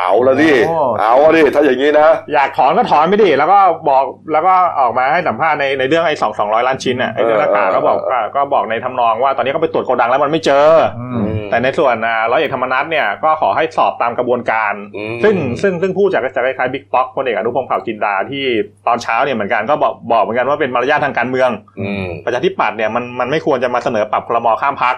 [0.00, 18.44] เอาละดิ โอ้ เอาละดิ ถ้าอย่างนี้นะ อยากถอนก็ถอนไม่ดิแล้วก็บอกแล้วก็ออกมาให้สัมภาษณ์ในในเรื่องไอ้สองสองร้อยล้านชิ้นน่ะไอ้เรื่องหน้ากากเออ ก็บอกเออก็ก็บอกในทำนองว่าตอนนี้ก็ไปตรวจโกดังแล้วมันไม่เจอออืม แต่ในส่วนอ่าร้อยเอกธรรมนัฐเนี่ยก็ขอให้สอบตามกระบวนการ อืมซึ่งซึ่งซึ่งพูดจากจากคล้ายๆบิ๊กป๊อกพลเอกอนุพงศ์เผ่าจินดาที่
[18.86, 24.96] ตอนเช้าเนี่ยเหมือนกันก็บอกบอกเหมือนกันว่าเป็นมารยาททางการเมือง อืม ประชาธิปัตย์เนี่ยมันมันไม่ควรจะมาเสนอปรับครมข้ามพัก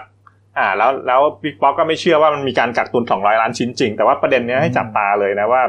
[0.58, 5.62] อ่าแล้วแล้วบิ๊กป๊อกก็ไม่เชื่อว่ามันมีการกักตุน200ล้านชิ้นจริง แต่ว่าประเด็นเนี้ยให้จับตาเลยนะว่า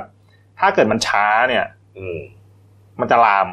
[0.59, 1.65] ถ้าเกิดมันช้าเนี่ย
[1.97, 2.19] อืม
[2.99, 3.47] มันจะลาม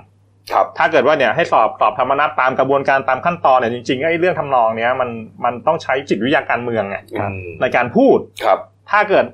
[0.52, 5.08] ครับ ถ้าเกิดว่าเนี่ยให้สอบสอบธรรมนัตตามกระบวนการตามขั้นตอนเนี่ยจริงๆไอ้เรื่องทำนองเนี้ยมัน
[5.44, 8.58] มันต้องใช้จิตวิทยาการเมืองไงอืมในการพูดครับ
[8.90, 9.24] ถ้าเกิด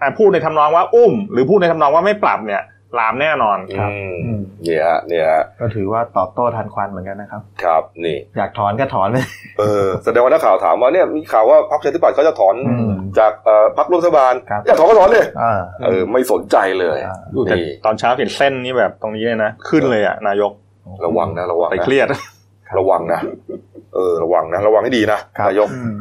[0.00, 2.62] อ่าพูดในทำนองว่าอุ้ม หรือพูดในทำนองว่าไม่ปรับเนี่ย
[2.98, 9.16] ลามแน่นอนอืมอืมเนี่ยฮะเนี่ยฮะก็ถือว่าตอบโต้ทันควันเหมือนกันนะครับ ครับนี่ อยากถอนก็ถอนไป
[9.58, 20.52] เออแสดงว่านักข่าวถามว่าเนี่ยมีข่าวว่าพรรคประชาธิปัตย์เขาจะถอนอืมจากเอ่อพรรคร่วมรัฐบาลครับอยากถอนก็ถอนเลยอ่าเออไม่สนใจเลยอ่าดูแต่นี่ตอนเช้าเห็นเส้นนี่แบบตรงนี้เลยนะขึ้นเลยอะนายก
[21.04, 22.08] ระวังนะระวังไปนะเครียด
[22.78, 23.20] ระวังนะ
[23.94, 25.96] เออระวังนะระวังให้ดีนะครับนายกอืม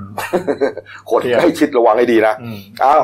[1.09, 3.03] คนเครียดใกล้ชิดระวังให้ดีนะอืมอ้าว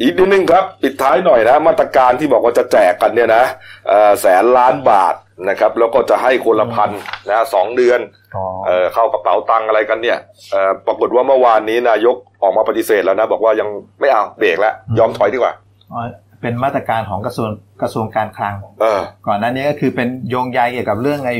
[0.00, 3.44] อีกนิดนึงครับ ปิดท้ายหน่อยนะ มาตรการที่บอกว่าจะแจกกันเนี่ยนะ
[3.88, 5.14] เอ่อแสนล้านบาท
[5.48, 6.90] นะครับ แล้วก็จะให้คนละพัน
[7.28, 8.00] นะสองเดือน
[8.36, 10.18] อ๋อเอ่อเข้ากระเป๋าตังค์อะไรกันเนี่ย
[10.52, 13.68] เอ่อปรากฏว่าเมื่อวานนี้นายกออกมาปฏิเสธแล้วนะ บอกว่ายัง
[14.00, 15.52] ไม่เอาเบรกแล้วยอมถอยดีกว่า
[15.92, 16.00] อ๋อ
[16.40, 17.48] เป็นมาตรการของกระทรวง
[17.82, 21.36] กระทรวงการคลังเออก่อนหน้านี้ก็คือเป็นโยงใยเกี่ยวกับเรื่องไอ้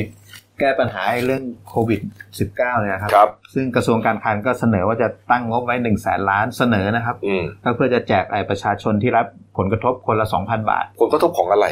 [0.61, 2.01] แก้ปัญหาไอ้เรื่องโควิด
[2.39, 9.27] -19 เนี่ยนะครับครับซึ่งกระทรวงการคลังก็เสนอว่าจะตั้งงบไว้หนึ่งแสนล้านเสนอนะครับอืมก็เพื่อจะแจกไอ้ประชาชนที่รับ
[9.59, 11.67] ผลกระทบคนละสองพันบาท ผลกระทบของอะไร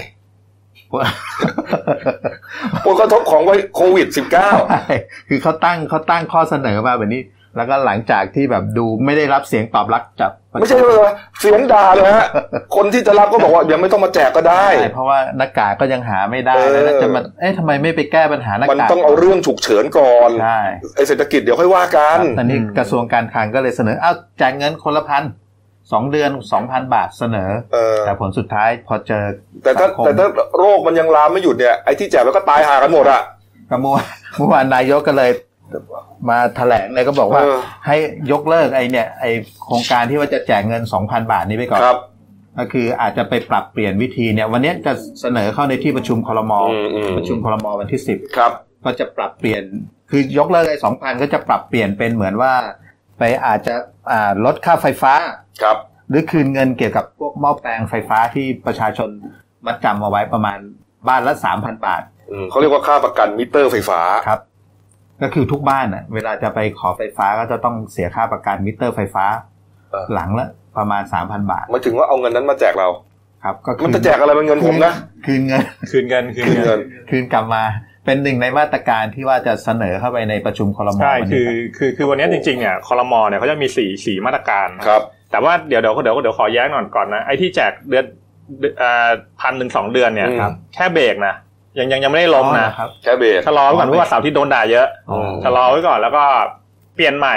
[2.85, 4.85] ผลกระทบของไวโควิด -19 ใช่
[5.29, 7.23] คือเขาตั้งเขาตั้งข้อเสนอมาแบบนี้
[7.57, 12.27] แล้วก็หลังจากที่แบบดูไม่ได้รับเสียงตอบรับจากประชาไม่ใช่ว่าเสียงด่าเลยฮะ
[12.77, 20.61] คนที่จะรับก็บอกว่ายังไม่ต้องมาแจกก็ได้ใช่เพราะว่าหน้ากากก็ยังหาไม่ได้เออแล้วจะมาเอ๊ะทำไมไม่ไปแก้ปัญหาหน้ามันกากต้องเอาเรื่องฉุกเฉินก่อนใช่
[20.97, 25.25] ไอเศรษฐกิจเดี๋ยวค่อยว่ากันตอนนี้กระทรวงการคลังก็เลยเสนออ้าวจ่ายเงินคนละพัน
[25.93, 29.25] สองเดือนสองพันบาทเสนอเออแต่ผลสุดท้ายพอเจอ
[29.65, 30.27] แต่ถ้าสังคมแต่ถ้า
[30.59, 33.23] โรคมันยังลามไม่หยุดเนี่ยไอ้ที่แจกแล้วก็ตายหากันหมดอะ
[33.71, 34.07] ก็เมื่อวาน
[34.39, 35.31] เมื่อวานนายกก็เลย
[36.29, 37.97] มาแถลงเลยก็บอกว่าเออให้
[38.33, 39.31] ยกเลิกไอ้เนี่ยไอ้
[39.65, 41.99] โครงการที่ว่าจะแจกเงินสองพันบาทนี้ไปก่อนครับ
[42.59, 48.53] ก็คืออาจจะไปปรับเปลี่ยนวิธีเนี่ย วันนี้จะเสนอเข้าในที่ประชุมคอรมออืมอืมประชุมคอรมอวันที่สิบครับ
[48.85, 49.63] ก็จะปรับเปลี่ยน
[50.11, 52.53] คือยกเลิกไอ้สองพันก็จะปรับเปลี่ยนเป็นเหมือนว่า
[53.19, 53.75] ไปอาจจะ
[54.11, 55.13] อ่าลดค่าไฟฟ้า
[55.63, 55.77] ครับ
[56.09, 59.11] หรือคืนเงินเกี่ยวกับพวกหม้อแปลงไฟฟ้าที่ประชาชน
[59.67, 60.59] มัดจำเอาไว้ประมาณ
[61.09, 62.03] บ้านละสามพันบาท
[62.33, 64.41] อืมเขาเรียกว่าค่าประกันมิเตอร์ไฟฟ้าครับ
[65.23, 69.25] ก็คือทุกบ้านอะ เวลาจะไปขอไฟฟ้าก็จะต้องเสียค่าประกันมิเตอร์ไฟฟ้า
[69.91, 70.49] เออ หลังละ
[70.79, 72.89] ประมาณสามพันบาทหมายถึงว่าเอาเงินนั้นมาแจกเรา
[73.45, 74.95] ครับ ก็คือมันจะแจกอะไรเป็นเงินผมนะ
[75.27, 77.63] คืนเงิน คืนเงินคืนคืนเงิเงินนคืนกลับมา
[78.05, 88.05] เป็นหนึ่งในมาตรการที่ว่าจะเสนอเข้าไปในประชุมคอรมอใช่วันคืนี้อครับคือคือวันนี้จริงๆเนี่ยคอรมอเนี่ยเขาจะมีสี่สี่มาตรการครับ แต่ว่าเดี๋ยวเดี๋ยวเดี๋ยวเดี๋ยวขอแย้งหน่อยก่อนนะไอ้ที่แจกเดือน
[89.41, 91.35] พันหนึ่งสองเดือนเนี่ยอืม แค่เบรกนะ
[91.79, 96.25] ยังยังยังไม่ได้ล้มอ๋อนะเหรอครับแค่เบรกชะลอไว้ก่อนเพราะว่าเสาร์ที่โดนด่าเยอะอืมชะลอไว้ก่อนแล้วก็
[96.95, 97.37] เปลี่ยนใหม่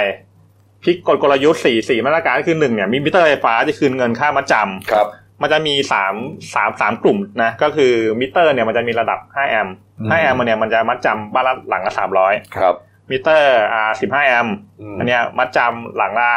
[0.82, 5.06] พลิกกฎกลยุทธ์สี่สี่มาตรการก็คือหนึ่งเนี่ยมีมิเตอร์ไฟฟ้าจะคืนเงินค่ามัดจำครับ
[5.42, 6.14] มันจะมีสาม
[6.54, 11.92] สามสามกลุ่มนะก็คือมิเตอร์เนี่ยมันจะมีระดับ5แอมป์อืม5แอมป์เนี่ยมันจะมัดจำบ้านละหลังละ
[12.24, 12.74] 300ครับ
[13.10, 16.30] มิเตอร์อ่า15แอมป์อืมอันเนี้ยมัดจำหลังละ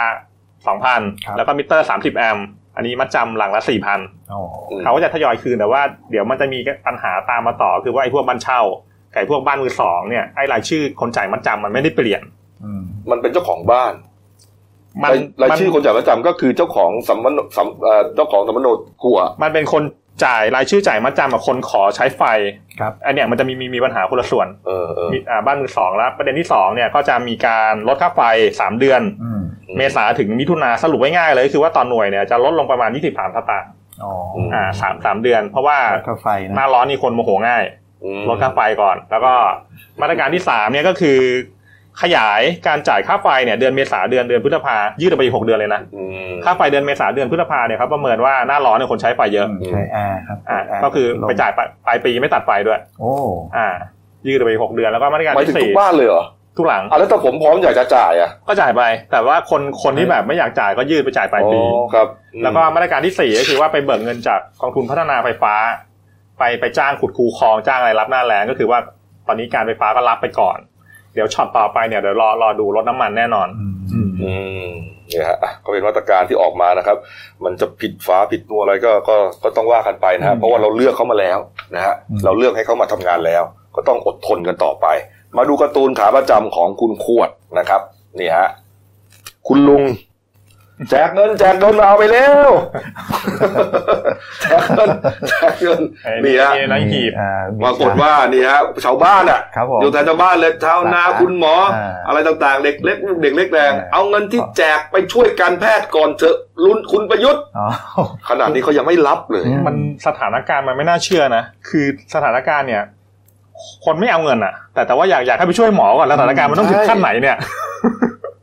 [0.66, 2.45] ครับ2,000แล้วก็มิเตอร์30แอมป์
[2.76, 4.18] อันนี้มัดจำหลังละ4,000อ๋ออืม
[4.84, 8.62] เขาก็จะทยอยคืนแต่ว่าเดี๋ยวมันจะมีปัญหาตามมาต่อ คือว่าไอ้พวกบ้านเช่า
[9.14, 12.22] ไก่พวกบ้านมือสองเนี่ยไอ้รายชื่อคนจ่ายมัดจำมันไม่ได้เปลี่ยน
[12.64, 13.94] อืมมันเป็นเจ้าของบ้าน
[15.04, 18.68] มันรายรายมันชื่อคนจ่ายประจำก็คือเจ้าของสัมมโนสัมเอ่อเจ้าของสัมมโน
[19.04, 19.84] ครัว มันเป็นคน
[20.26, 22.24] จ่ายรายชื่อจ่ายมัดจำกับคนขอใช้ไฟ
[22.80, 28.22] ครับอันเนี้ยมันจะมีมีมีปัญหาคนละส่วนเออเออมีอ่าบ้านมือสองแล้ว ประเด็นที่สองเนี่ยก็จะมีการลดค่าไฟ
[28.60, 29.42] สามเดือนอืม
[29.78, 33.70] เมษาถึงมิถุนาสรุปไว้ง่ายเลย คือว่าตอนหน่วยเนี่ยจะลดลงประมาณ23สตางค์
[34.04, 34.14] อ๋อ
[34.54, 35.78] อ่าสามสามเดือน เพราะว่า
[36.08, 37.64] ค่าไฟหน้านะร้อนนี่คนโมโหง่าย
[38.04, 39.34] อืมลดค่าไฟก่อน แล้วก็
[40.02, 41.20] มาตรการที่สามเนี่ยก็คือ
[42.02, 53.14] ขยายการจ่ายค่าไฟเนี่ยเดือนเมษาเดือนเดือนพฤษภายืดออกไปอีกหกเดือนเลยนะอืมค่าไฟเดือนเมษาเดือนพฤษภาเนี่ยเขาประเมินว่าหน้าร้อนเนี่ยคนใช้ไฟเยอะใช้แอร์ครับอ่าแร์ก็คือลมไปจ่ายปลายปลายปีไม่ตัดไฟด้วย โอ้
[53.58, 53.68] อ่า
[54.28, 56.24] ยืดออกไปอีกหกเดือนแล้วก็มาตรการหมายถึที่งทุสี่กบ้านเลยเหรอ
[56.60, 65.53] ทุกหลังอะแล้วถ้าผมพร้อมอยากจะจ่ายอะก็จ่ายไป แต่ว่าคนคนที่แบบไม่อยากจ่ายก็ยืดไปจ่ายปลายปีอ๋อครับอืมแล้วก็มาตรการที่สี่ก็คือว่าไปเบิกเงินจากกองทุนพัฒนาไฟฟ้า
[66.39, 68.80] ไปไปจ้างขุดคูคลองจ้างอะไรรับหน้าแรงก็คือว่า
[69.28, 70.57] ตอนนี้การไฟฟ้าก็รับไปก่อน
[71.14, 74.32] เดี๋ยวช็อตต่อไปเนี่ยเดี๋ยวรอรอดูรถน้ำมันแน่นอน อืมอื
[74.70, 74.72] ม
[75.10, 76.97] เนี่ยฮะอะก็เป็นมาตรการที่ออกมานะครับ
[77.43, 81.38] มันจะผิดฝาผิดนัวอะไรก็ก็ก็ต้องว่ากันไปนะฮะเพราะว่าเราเลือกเขามาแล้ว
[81.76, 81.95] นะฮะ
[82.26, 83.43] เราเลือกให้เขามาทำงานแล้ว
[83.76, 84.88] ก็ต้องอดทนกันต่อไป
[85.38, 87.82] มาดูการ์ตูนขาประจำของคุณขวดนะครับ
[88.20, 88.48] นี่ฮะ
[89.48, 89.84] คุณลุง
[90.90, 92.50] แจกเงินแจกเงินมาเอาไปแล้ว
[94.44, 94.90] แจกเงิน
[95.30, 97.30] แจกเงินไอ้นี่ฮะไอ้หีบอ่
[97.64, 107.68] ปรากฏว่านี่ฮะชาวบ้านอะครับผมอยู่แถวชาวบ้านเลยชาวนาคุณหมออ่าอะไรต่างๆ เด็กเล็กลูกเด็กเล็กแดงอ่าเอาเงินที่แจกไปช่วยการแพทย์ก่อนเถอะลุนคุณประยุทธ์อ๋อ
[108.30, 109.76] ขนาดนี้เขายังไม่รับเลยอืมัน
[110.08, 112.84] สถานการณ์มันไม่น่าเชื่อนะคือสถานการณ์เนี่ย
[113.86, 117.38] คนไม่เอาเงินอะ แต่แต่ว่าอยากอยากให้ไปช่วยหมอก่อนแล้วสถานการณ์มันต้องถึงขั้นไหนเนี่ย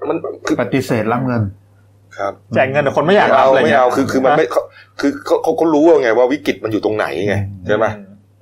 [0.08, 1.42] มันคือปฏิเสธรับเงิน
[2.18, 4.62] ครับแจกเงินแต่คนไม่อยากไม่รับเอาเลยไม่นี่ยเอาคือคือมันไม่เขา
[5.00, 7.36] คือเขาเขาเขารู้ว่าไงว่าวิกฤตมันอยู่ตรงไหนไง
[7.66, 7.86] ใช่ไหม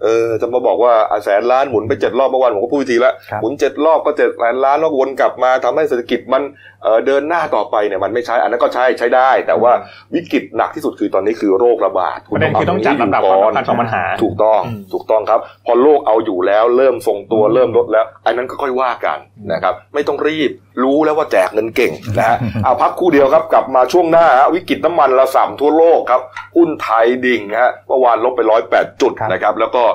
[0.04, 6.42] เออจะมาบอกว่าอะแสนล้านหมุนไปเจ็ดรอบเมื่อวานผมก็พูดวิธีแล้วครับหมุนเจ็ดรอบก็เจ็ดแสนล้านแล้ววนกลับมาทำให้เศรษฐกิจมัน
[6.82, 9.72] เออเดินหน้าต่อไปเนี่ยมันไม่ใช่อันนั้นก็ใช่ใช้ได้ แต่ว่า
[10.14, 19.18] วิกฤตหนักที่สุดคือตอนนี้คือโรคระบาดประเด็นคือต้องจัดลำดับความสำคัญของปัญหาถูกต้องอืมถูกต้องครับ พอโลกเอาอยู่แล้วเริ่มทรงตัวเริ่มลดแล้ว อันนั้นก็ค่อยว่ากัน
[19.52, 20.50] นะครับไม่ต้องรีบ
[20.82, 26.20] รู้แล้วว่าแจกเงินเก่งนะฮะเอาพักครู่เดียวครับกลับมาช่วงหน้าฮะวิกฤตน้ำมันระส่ำทั่วโลกครับ
[26.56, 29.93] หุ้นไทยดิ่งฮะเมื่อวานลบไปร้อยแปดจุดครับนะครับแล้วก็เอ่อ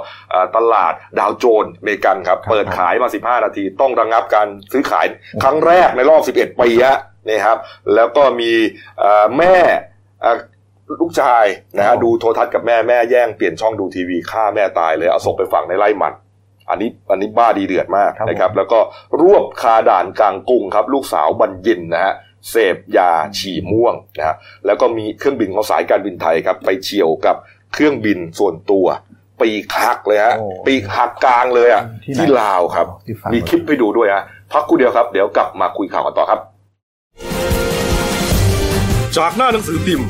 [0.56, 3.08] ตลาดดาวโจนส์อเมริกันครับครับ เปิดขายมา
[3.40, 5.06] 15 นาที ต้องระงับการซื้อขาย
[5.44, 6.98] ครั้งแรกในรอบ 11 ปีฮะ
[7.28, 7.58] นี่ครับ
[7.96, 8.52] แล้วก็มี
[9.00, 9.56] เอ่อแม่
[10.22, 10.38] เอ่อ
[11.02, 11.46] ลูกชาย
[11.78, 16.14] นะฮะดูโทรทัศน์กับแม่แม่แย่งเปลี่ยนช่องดูทีวีฆ่าแม่ตายเลยเอาศพไปฝังในไร่มัน
[16.70, 18.80] อันนี้อันนี้บ้าดีเดือดมากครับนะครับ แล้วก็
[19.22, 22.14] รวบคาด่านกลางกรุงครับ ลูกสาวบรรยินนะฮะ
[22.50, 24.36] เสพยาฉี่ม่วงนะฮะ
[24.66, 27.36] แล้วก็มีเครื่องบินของสายการบินไทยครับ ไปเฉียวกับ
[27.74, 28.86] เครื่องบินส่วนตัว
[29.42, 36.40] ปีกหักเลยฮะโอ้ปีกหักกลางเลยอะที่ไหนที่ลาวครับ ที่ฝั่ง มีคลิปให้ดูด้วยฮะพักกูเดียวครับเดี๋ยวกลับมาคุยข่าวกันต่อครับ
[39.18, 40.08] จากหน้าหนังสือพิมพ์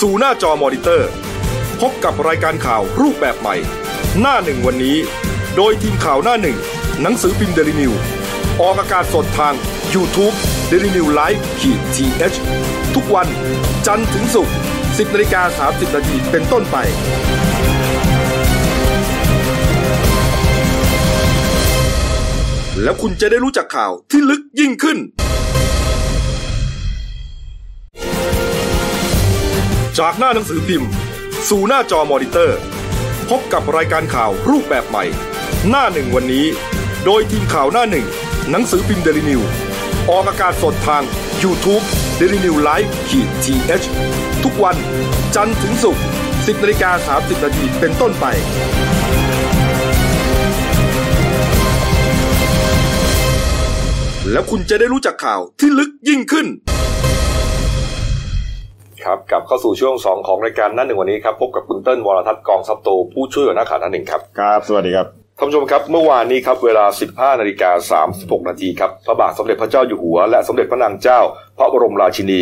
[0.00, 1.10] สู่หน้าจอมอนิเตอร์
[1.80, 3.56] พบกับรายการข่าวรูปแบบใหม่
[4.20, 4.96] หน้าหนึ่งวันนี้
[5.56, 6.58] โดยทีมข่าวหน้าหนึ่ง
[7.02, 7.92] หนังสือพิมพ์เดลิวิว
[8.60, 9.54] ออกอากาศสดทาง
[9.94, 10.34] YouTube
[10.70, 13.28] d e l i n e w l i v e ขีดทีเทุกวัน
[13.86, 16.76] จันทร์ถึงศุกร์10นาฬิกา30นาทีเป็นต้นไป
[22.80, 24.98] แล้วคุณจะได้รู้จักข่าวที่ลึกยิ่งขึ้น
[29.98, 30.90] จากหน้าหนังสือพิมพ์
[31.48, 32.58] สู่หน้าจอมอนิเตอร์
[33.28, 35.04] พบกับรายการข่าวรูปแบบใหม่
[35.68, 36.46] หน้าหนึ่งวันนี้
[37.04, 38.06] โดยทีมข่าวหน้าหนึ่ง
[38.50, 39.40] หนังสือพิมพ์เดลิวิว
[40.10, 41.02] ออกอากาศสดทาง
[41.42, 41.84] YouTube
[42.20, 44.76] d e l i n e w l i v e ขีดทีเทุกวัน
[45.34, 48.26] จันทร์ถึงศุกร์10นาฬิกา30นาทีเป็นต้นไป
[54.30, 56.46] แล้วคุณจะได้รู้จักข่าวที่ลึกยิ่งขึ้น
[59.04, 65.06] ครับกลับเข้าสู่ช่วง 2 ของรายการนั่นหนึ่งวันนี้ครับพบกับคุณเติ้ลวรทัศน์กองซับโต ผู้ช่วยหัวหน้าข่าวนั่นหนึ่งครับครับ สวัสดีครับ
[65.38, 71.20] ท่านผู้ชมครับเมื่อวานนี้ครับเวลา 15นาฬิกา36นาทีครับพระบาทสมเด็จพระเจ้าอยู่หัว และสมเด็จพระนางเจ้า
[71.58, 72.40] พระบรมราชินี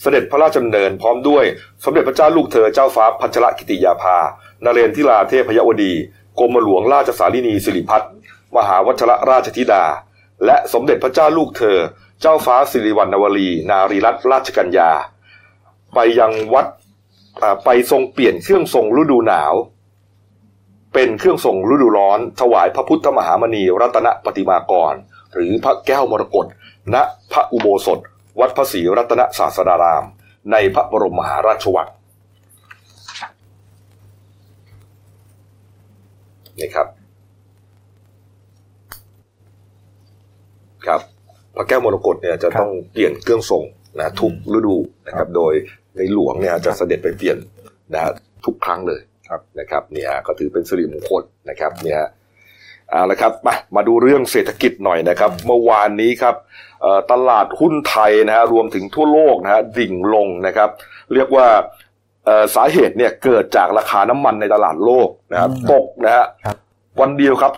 [0.00, 1.44] เสด็จพระราชดำเนินพร้อมด้วย
[1.84, 4.16] สมเด็จพระเจ้าลูกเธอเจ้าฟ้าพัชรกิติยาภา
[4.64, 5.92] นเรนทิราเทพยวดี
[6.38, 8.10] กรมหลวงราชสารินีสิริพัฒน์
[8.56, 9.84] มหาวัชรราชธิดา
[10.46, 11.78] และสมเด็จพระเจ้าลูกเธอ
[12.20, 14.90] เจ้าฟ้าสิริวัณณวรี นารีรัตนราชกัญญา
[15.94, 16.66] ไปยังวัด
[17.64, 19.54] ไปทรงเปลี่ยนเครื่องทรงฤดูหนาว
[20.94, 24.94] เป็นเครื่องทรงฤดูร้อน ถวายพระพุทธมหามณีรัตนปฏิมากร
[25.34, 26.46] หรือพระแก้วมรกต
[26.94, 26.96] ณ
[27.32, 27.98] พระอุโบสถ
[28.40, 30.04] วัดพระศรีรัตนศาสดาราม
[30.52, 31.88] ในพระบรมมหาราชวัง
[36.58, 37.01] นี่ครับ
[40.86, 41.00] ครับ
[41.56, 43.64] พระแก้วมรกตเนี่ยจะครับต้องเปลี่ยนเครื่องทรง
[43.98, 44.76] นะทุกฤดู
[45.06, 45.52] นะครับ โดย
[45.96, 47.36] ในหลวงเนี่ยจะเสด็จไปเปลี่ยน
[47.94, 48.00] นะ
[48.46, 52.00] ทุกครั้งเลยครับนะครับเนี่ยก็ถือเป็นสิริมงคลนะครับเนี่ย
[52.90, 56.36] เอาละครับมามาดูเรื่องเศรษฐกิจหน่อยนะครับ เมื่อวานนี้ครับ
[56.82, 60.70] เอ่อตลาดหุ้นไทยนะฮะรวมถึงทั่วโลกนะฮะดิ่งลงนะครับ
[61.14, 61.46] เรียกว่า
[62.26, 66.56] เอ่อสาเหตุเนี่ยเกิดจากราคาน้ำมันในตลาดโลกนะครับอืมตกนะฮะครับ
[67.00, 67.52] วันเดียวครับ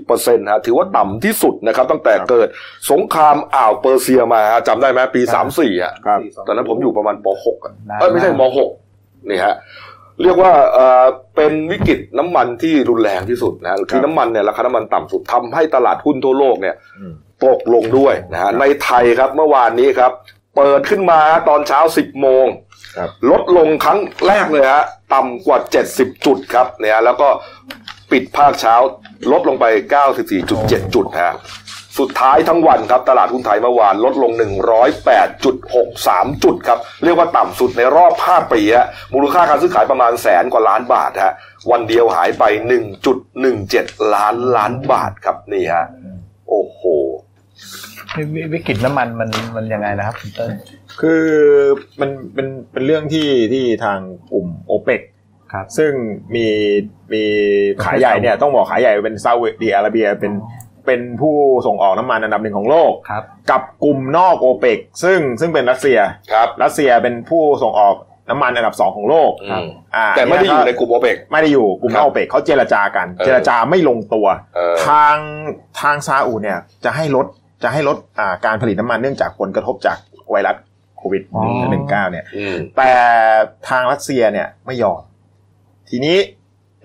[0.00, 2.48] 30เปอร์เซ็นต์ฮะถือว่าต่ำที่สุดนะครับ ตั้งแต่เกิด
[2.90, 5.22] สงครามอ่าวเปอร์เซียมาฮะจำได้ไหมปี
[5.52, 8.42] 34อะครับตอนนั้นผมอยู่ประมาณป .6 อะนานเอ้ยไม่ใช่มากม
[8.90, 9.54] .6 นี่ฮะ
[10.22, 11.04] เรียกว่าเอ่อ
[11.36, 17.14] เป็นวิกฤตน้ำมันที่รุนแรงที่สุดนะคือน้ำมันเนี่ยราคาน้ำมันต่ำสุดทำให้ตลาดหุ้นทั่วโลกเนี่ยอืม
[17.44, 20.12] ตกลงด้วยนะฮะในไทยครับเมื่อวานนี้ครับ
[20.56, 22.46] เปิดขึ้นมาตอนเช้า10โมง
[22.96, 24.82] ครับลดลงครั้งแรกเลยฮะ
[25.14, 25.58] ต่ำกว่า
[25.92, 27.28] 70 จุดครับเนี่ยแล้วก็
[28.14, 28.74] ปิดภาคเช้า
[29.32, 29.64] ลดลงไป
[30.30, 31.34] 94.7 จุดฮะ
[31.98, 34.32] สุดท้ายทั้งวันครับ ตลาดหุ้นไทยเมื่อวานลดลง
[35.12, 41.34] 108.63 จุดครับ เรียกว่าต่ำสุดในรอบ 5 ปีฮะมูลค่าการซื้อขายประมาณแสนกว่าล้านบาทฮะ
[41.70, 42.44] วันเดียวหายไป
[43.30, 45.84] 1.17 ล้านล้านบาทครับนี่ฮะ
[46.48, 46.82] โอ้โห
[48.34, 50.50] วิวิกฤตน้ำมันมันมันยังไงนะครับคุณเติ้ล
[51.00, 51.24] คือ
[52.00, 53.98] มันเป็นเป็นเรื่องที่ที่ทาง
[54.32, 55.02] กลุ่มโอเปก
[55.54, 55.92] ครับซึ่ง
[56.34, 56.46] มี
[57.12, 57.24] มี
[57.84, 60.32] ขายใหญ่เนี่ยต้องบอกขายใหญ่เป็นซาอุดิอาระเบียเป็น
[60.86, 61.36] เป็นผู้
[61.66, 65.98] ส่งออกน้ำมันอันดับหนึ่งของโลกครับกับกลุ่มนอกโอเปกซึ่งซึ่งเป็นรัสเซีย
[66.32, 67.94] ครับรัสเซียเป็นผู้ส่งออก
[68.30, 74.26] น้ำมันอันดับสองของโลกอืมอ่าแต่ไม่ได้อยู่ในกลุ่มโอเปกไม่ได้อยู่กลุ่มนอกโอเปกเขาเจรจากันเออเจรจาไม่ลงตัว
[74.56, 75.16] เออทาง
[75.80, 77.26] ทางซาอุเนี่ยจะให้ลด
[77.62, 79.98] จะให้ลดอ่าการผลิตน้ำมันเนื่องจากผลกระทบจาก
[80.30, 80.56] ไวรัส
[80.98, 82.90] โควิดอ๋อหนึ่งเก้าเนี่ยอืมแต่
[83.68, 85.00] ทางรัสเซียเนี่ยไม่ยอม
[85.96, 86.18] ทีนี้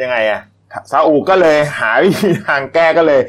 [0.01, 0.41] ยังไงอะ
[0.91, 3.21] ซาอุก็เลยหาวิธีทางแก้ก็เลย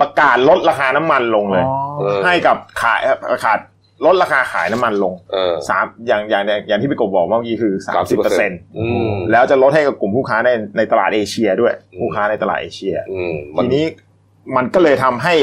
[0.00, 1.64] ประกาศลดราคาน้ำมันลงเลย
[1.98, 3.00] เออให้กับขาย
[3.32, 3.58] ประกาศ
[4.04, 13.84] ลดราคาขายน้ำมันลงเออสามอย่างอย่างอย่างที่พี่กบบอกเมื่อกี้คือสามสิบเปอร์เซ็นต์อืมแล้วจะลดให้กับกลุ่มผู้ค้าในในตลาดเอเชียด้วยอืมผู้ค้าในตลาดเอเชียอืมมัทีนี้
[14.56, 15.34] มันก็เลยทำให้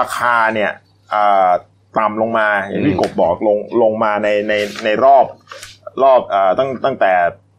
[0.00, 0.70] ราคาเนี่ย
[1.14, 1.50] อ่า
[1.98, 4.54] ต่ำลงมาอย่างที่อืมกบบอกลงลงมาในใน
[4.84, 5.26] ในรอบ
[6.02, 7.12] รอบอ่าตั้งตั้งแต่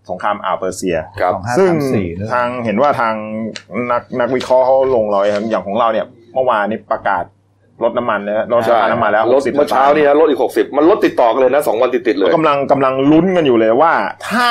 [0.10, 3.14] สงครามอ่าวเปอร์เซียครับสองห้าซึ่งสามสี่ด้วยทางเห็นว่าทาง
[3.92, 7.24] นักนักวิเคราะห์เขาลงรอยครับอย่างของเราเนี่ย เมื่อวานนี้ประกาศ
[7.84, 13.94] ลดน้ำมันแล้วลดราคาน้ำมันแล้วลด60เมื่อเช้านี่ฮะลดอีกหกสิบมันลดติดต่อกันเลยนะสองวันติดติดๆเลยกำลังกำลังลุ้นกันอยู่เลยว่า
[14.30, 14.50] ถ้า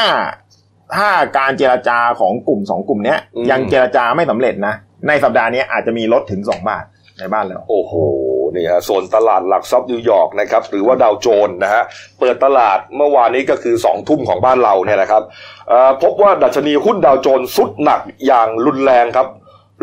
[0.96, 4.74] ถ้าการเจรจาของกลุ่มสองกลุ่มเนี้ยอืมยังเจรจาไม่สำเร็จนะ
[5.08, 6.84] ในสัปดาห์นี้อาจจะมีลดถึงสองบาท
[7.18, 7.92] ในบ้านเรา โอ้โห
[8.54, 11.82] นี่ฮะส่วนตลาดหลักทรัพย์นิวยอร์กนะครับหรือว่าดาวโจนส์นะฮะ
[12.20, 15.22] เปิดตลาดเมื่อวานนี้ก็คือสองทุ่มของบ้านเราเนี่ยนะครับ
[16.02, 19.28] พบว่าดัชนีหุ้นดาวโจนส์สุดหนักอย่างรุนแรงครับ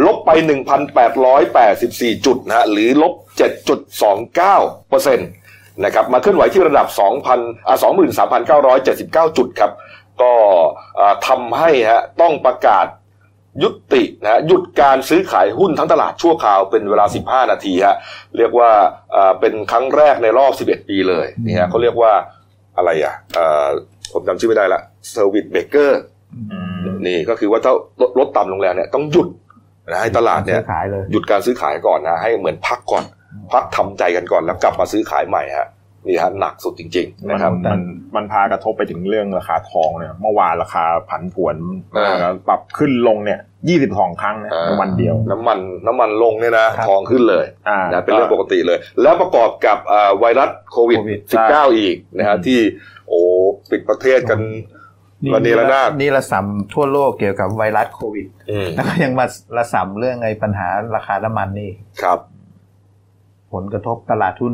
[0.05, 0.29] ลบไป
[1.07, 3.13] 1,884 จุดนะฮะหรือลบ
[3.81, 5.29] 7.29เปอร์เซ็นต์
[5.83, 6.87] นะครับมาเคลื่อนไหวที่ระดับ
[7.27, 7.77] 2,000อ่า
[9.31, 9.71] 23,979 จุดครับ
[10.21, 10.33] ก็
[11.27, 12.85] ทำให้ฮะต้องประกาศ
[13.63, 17.05] ยุตินะฮะหยุดการซื้อขายหุ้นทั้งตลาดชั่วคราวเป็นเวลา
[17.45, 17.97] 15 นาทีฮะ
[18.37, 18.71] เรียกว่า
[19.15, 22.13] อ่าเป็นครั้งแรกในรอบ 11 ปีเลยนี่ฮะเขาเรียกว่า
[22.77, 23.67] อะไรอะเอ่อ
[24.13, 24.81] ผมจำชื่อไม่ได้ละ
[25.11, 26.01] circuit breaker
[27.07, 29.27] นี่ก็คือว่าถ้าลดลดต่ำลงแล้วเนี่ยต้องหยุด
[29.89, 33.03] นะให้ตลาดเนี่ยซื้อขายเลยหยุดการซื้อขายก่อนนะให้เหมือนพักก่อน
[33.53, 35.67] พักทำใจกันก่อนแล้วกลับมาซื้อขายใหม่ฮะ
[36.07, 37.81] นี่ฮะหนักสุดจริงๆมันนะครับ มัน
[38.15, 41.55] มันพากระทบไปถึงเรื่องราคาทองเนี่ยเมื่อวานราคาผันผวน
[41.97, 43.39] อ่าปรับขึ้นลงเนี่ย
[43.69, 52.59] ยี่สิบสองครั้งนะในวันเดียว น้ำมันน้ำมันลงเนี่ยนะครับทองขึ้นเลยอ่านะเป็นเรื่องปกติเลย แล้วประกอบกับอ่าไวรัสโควิดโควิด 19 อีกนะฮะที่
[53.07, 53.19] โอ้
[53.71, 54.39] ปิดประเทศกัน
[55.33, 59.25] ระเนระนาดนี่ระสำทั่วโลกเกี่ยวกับไวรัสโควิดอืมแล้วก็ยังมา
[59.57, 61.71] ระสำเรื่องไอ้ปัญหาราคาน้ำมันนี่
[62.01, 62.19] ครับ
[63.53, 64.53] ผลกระทบตลาดทุน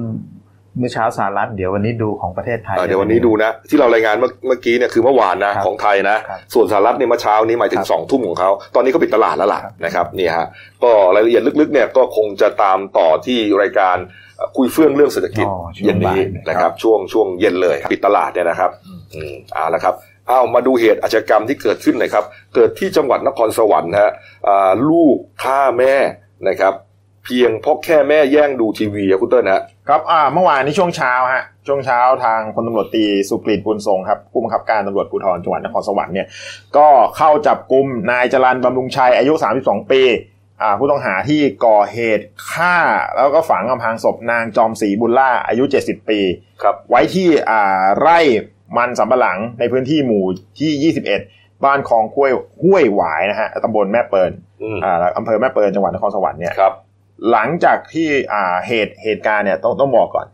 [0.80, 10.48] เมื่อเช้าสหรัฐเดี๋ยววันนี้ดูของประเทศไทยอ่าเดี๋ยววันนี้ดูนะ ที่เรารายงานเมื่อเมื่อกี้เนี่ยคือเมื่อวานนะครับของไทยนะครับส่วนสหรัฐเนี่ยเมื่อเช้านี้หมายถึคงรับสองทุ่มของเขาตอนนี้เขาปิดตลาดแล้วล่ะครับนะครับนี่ฮะ
[10.84, 13.98] ก็รายละเอียดลึกๆเนี่ยก็คงจะตามต่อที่รายการ
[14.38, 16.20] เอ่อคุยเฟื่องเรื่องเศรษฐกิจอ๋อช่วงเย็นนี้บ่าย
[16.50, 18.72] นะครับ ช่วงช่วงเย็นเลย ปิดตลาดเนี่ยนะครับ
[19.16, 19.96] อืมเอาละครับ
[20.28, 22.24] เอามาดูเหตุอาชญากรรมที่เกิดขึ้นหนะครับ
[22.56, 24.12] เกิดที่จังหวัดนครสวรรค์นะฮะ
[24.48, 25.94] อ่าลูกฆ่าแม่
[26.50, 26.74] นะครับ
[27.26, 36.28] เพียงเพราะแค่แม่แย่งดูทีวีอะคุณเติ้ลนะฮะ ครับอ่าเมื่อวานนี้ช่วงเช้าฮะช่วงเช้าทางพลตำรวจตรีสุกฤตบุญทรงครับผู้บังคับการตำรวจภูธรจังหวัดนครสวรรค์เนี่ย
[36.78, 39.34] ก็เข้าจับกลุ่มนายจรันบำรุงชัยอายุ
[39.64, 40.02] 32 ปี
[40.62, 42.76] อ่าผู้ต้องหาที่ก่อเหตุฆ่า
[43.16, 46.20] แล้วก็ฝังอำพรางศพนางจอมศรีบุญล่าอายุ 70 ปี
[46.62, 48.20] ครับไว้ที่อ่าไร่
[48.78, 50.24] มันสำปะหลังในพื้นที่หมู่
[50.60, 52.32] ที่ 21 บ้านคลองห้วย
[52.64, 54.32] ห้วยหวายนะฮะตำบลแม่เปิล
[54.62, 56.74] อืมอ่าอำเภอแม่เปิลจังหวัดนครสวรรค์เนี่ยครับ
[57.32, 60.28] หลังจากที่อ่าเหตุเหตุการณ์เนี่ยต้องต้องบอกก่อน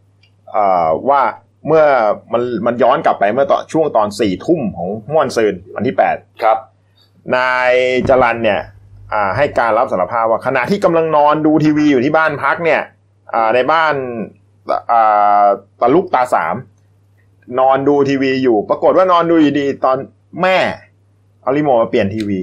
[0.56, 1.22] อ่าว่า
[1.68, 1.86] เมื่อ
[2.34, 6.58] มันมันย้อนกลับไปเมื่อตอนช่วงตอนสี่ทุ่มของเมื่อวันซืนวันที่แปดครับ
[7.36, 7.72] นาย
[8.10, 8.62] จรันเนี่ย
[9.14, 12.82] อ่าให้การรับสารภาพว่าขณะที่กำลังนอนดูทีวีอยู่ที่บ้านพักเนี่ย
[13.34, 13.94] อ่าในบ้าน
[14.92, 15.46] อ่า
[15.82, 16.56] ตาลุกตาสาม
[17.60, 19.98] นอนดูทีวีอยู่ ปรากฏว่านอนดูอยู่ดีตอน
[20.42, 20.58] แม่
[21.42, 22.40] เอารีโมทมาเปลี่ยนทีวี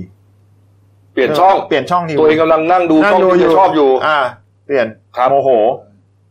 [1.13, 4.19] เปลี่ยนช่อง เปลี่ยนช่องทีวีตัวเองกำลังนั่งดูช่องที่ชอบอยู่ อ่า
[4.67, 4.87] เปลี่ยน
[5.17, 5.51] ครับโมโห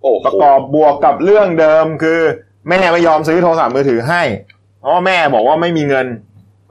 [0.02, 2.20] โอ้โหประกอบบวกกับเรื่องเดิมคือ
[2.68, 4.22] แม่ไม่ยอมซื้อโทรศัพท์มือถือให้
[4.80, 6.08] เพราะว่าแม่บอกว่าไม่มีเงิน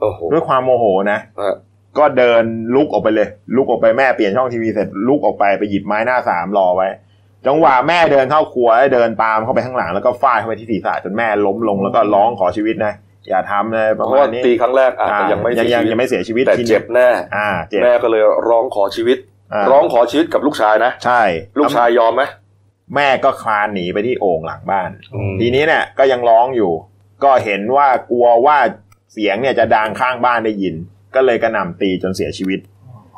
[0.01, 1.53] โอ้โหด้วยความโมโหนะฮะ
[1.97, 2.43] ก็เดิน
[2.75, 6.87] ลุกออกไปเลย ลุกออกไปแม่เปลี่ยนช่องทีวีเสร็จลุกออกไปไปหยิบไม้หน้าสามรอไว้
[7.47, 12.93] จังหวะแม่เดินเข้าครัวเดินตามเข้าไปข้างหลังแล้วก็ฟาดเข้าไปที่ศีรษะจนแม่ล้มลงแล้วก็ร้องขอชีวิตนะ
[13.29, 21.21] อย่าทำเลยเพประราะมาว่าณนี้ตีครั้งแรกอาจจะอ่ายังไม่ยังเสียังชีวิตยังไม่เสียชีวิตแต่ทีนี้เจ็บแน่ อ่าเจ็บ แม่ก็เลยร้องขอชีวิตาร้องขอชีวิตกับลูกชายนะ ใช่
[21.59, 22.23] ลูกชายยอมไหม
[22.95, 26.71] แม่ก็คลานหนีไปที่โอ่งหลังบ้านอืมทีนี้เนี่ยก็ยังร้องอยู่
[27.23, 28.57] ก็เห็นว่ากลัวว่า
[29.13, 30.75] เสียงเนี่ยจะดังข้างบ้านได้ยิน
[31.15, 32.59] ก็เลยกระหน่ำตีจนเสียชีวิต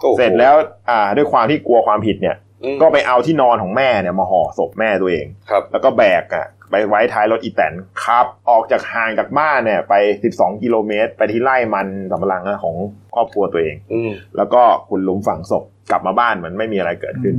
[0.01, 0.55] โอ้โหเสร็จแล้ว
[0.89, 9.94] อ่าด้วยความที่กลัวความผิดเนี่ย อืมก็ไปเอาที่นอนของแม่เนี่ยมาห่อศพแม่ตัวเอง ครับ แล้วก็แบกอะ ไปไว้ท้ายรถอีแตนขับ ออกจากห่างจากบ้านเนี่ย ไป
[10.30, 12.76] 12 กิโลเมตร ไปที่ไร่มันสำปะหลังของ
[13.16, 17.36] ครอบครัวตัวเองอืมแล้วก็คุณหลุมฝังศพกลับมาบ้านเหมือนไม่มีอะไรเกิดขึ้น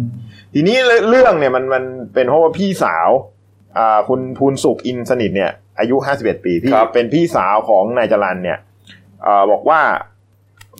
[0.54, 0.76] ทีนี้
[1.08, 3.08] เรื่องเนี่ยมันมันเป็นเพราะว่าพี่สาว
[3.78, 8.58] อ่าคุณภูนสุขอินสนิทเนี่ย อายุ 51 ปีพี่ครับเป็นพี่สาวของนายจรันเนี่ย
[9.26, 9.80] อ่าบอกว่า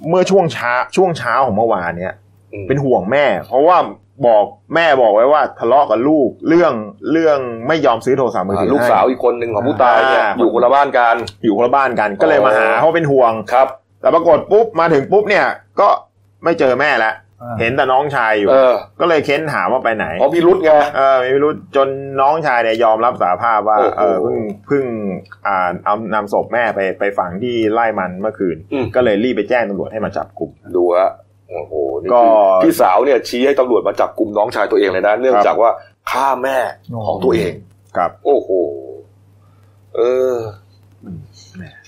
[0.09, 2.15] เมื่อช่วงเช้าช่วงเช้าของเมื่อวานเนี่ย
[2.53, 3.79] อืมเป็นห่วงแม่ เพราะว่า
[4.27, 4.45] บอก
[4.75, 6.73] แม่บอกไว้ว่าทะเลาะกับลูกเรื่อง
[7.13, 7.39] เรื่อง
[7.69, 13.69] ไม่ยอมซื้อโทรศัพท์มือถือลูกสาวอีกคนหนึ่งของผู้ตายเนี่ยอ่าอยู่คนละบ้านกันอยู่คนละบ้านกัน ก็เลยมาหาอ๋อเพราะเป็นห่วงครับ
[14.01, 15.47] แต่ปรากฏปุ๊บมาถึงปุ๊บเนี่ย
[15.81, 15.89] ก็
[16.45, 21.89] ไม่เจอแม่แล้วอ่าเห็นแต่น้องชายอยู่เออก็เลยเค้นถามว่าไปไหนเพราะพี่รุธไงเออไม่รู้จน
[22.21, 24.37] น้องชายเนี่ยยอมรับสารภาพว่าโอ้โหเออเพิ่ง
[24.67, 24.85] เพิ่ง
[25.47, 31.13] อ่าเอานำศพแม่ไปไปฝังที่ไร่มันเมื่อคืนอืมก็เลยรีบไปแจ้งตำรวจให้มาจับกลุ่มดูฮะ
[31.53, 35.71] โอ้โหนี่ก็คือพี่สาวเนี่ยชี้ให้ตำรวจมาจับกลุ่มน้องชายตัวเองเลยนะเนื่องครับจากว่า
[36.11, 36.59] ฆ่าแม่
[37.07, 37.53] ของตัวเอง
[37.97, 38.51] ครับ โอ้โห
[39.97, 40.01] เอ
[40.33, 40.35] อ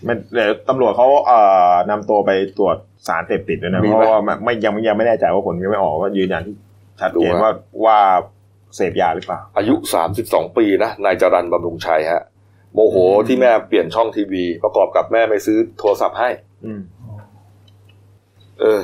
[0.07, 1.41] มันเดี๋ยวตำรวจเขาเอ่
[1.71, 2.77] อนำตัวไปตรวจ
[3.09, 6.55] สารเสพติดด้วยนะมีเพไหมราะว่าไม่ยังยังไม่แน่ใจว่าผลยังไม่ออกว่ายืนยันที่
[7.01, 7.53] ชัดเจนดูฮะว่า
[7.85, 7.99] ว่า
[8.77, 12.23] เสพยาหรือเปล่า อายุสามสิบสองปีนะนายจรันบำรุงชัยฮะ
[12.75, 12.97] โมโห
[13.29, 16.29] ที่แม่เปลี่ยนช่องทีวี ประกอบกับแม่ไม่ซื้อโทรศัพท์ให้
[16.67, 16.81] อืม
[18.61, 18.81] เออ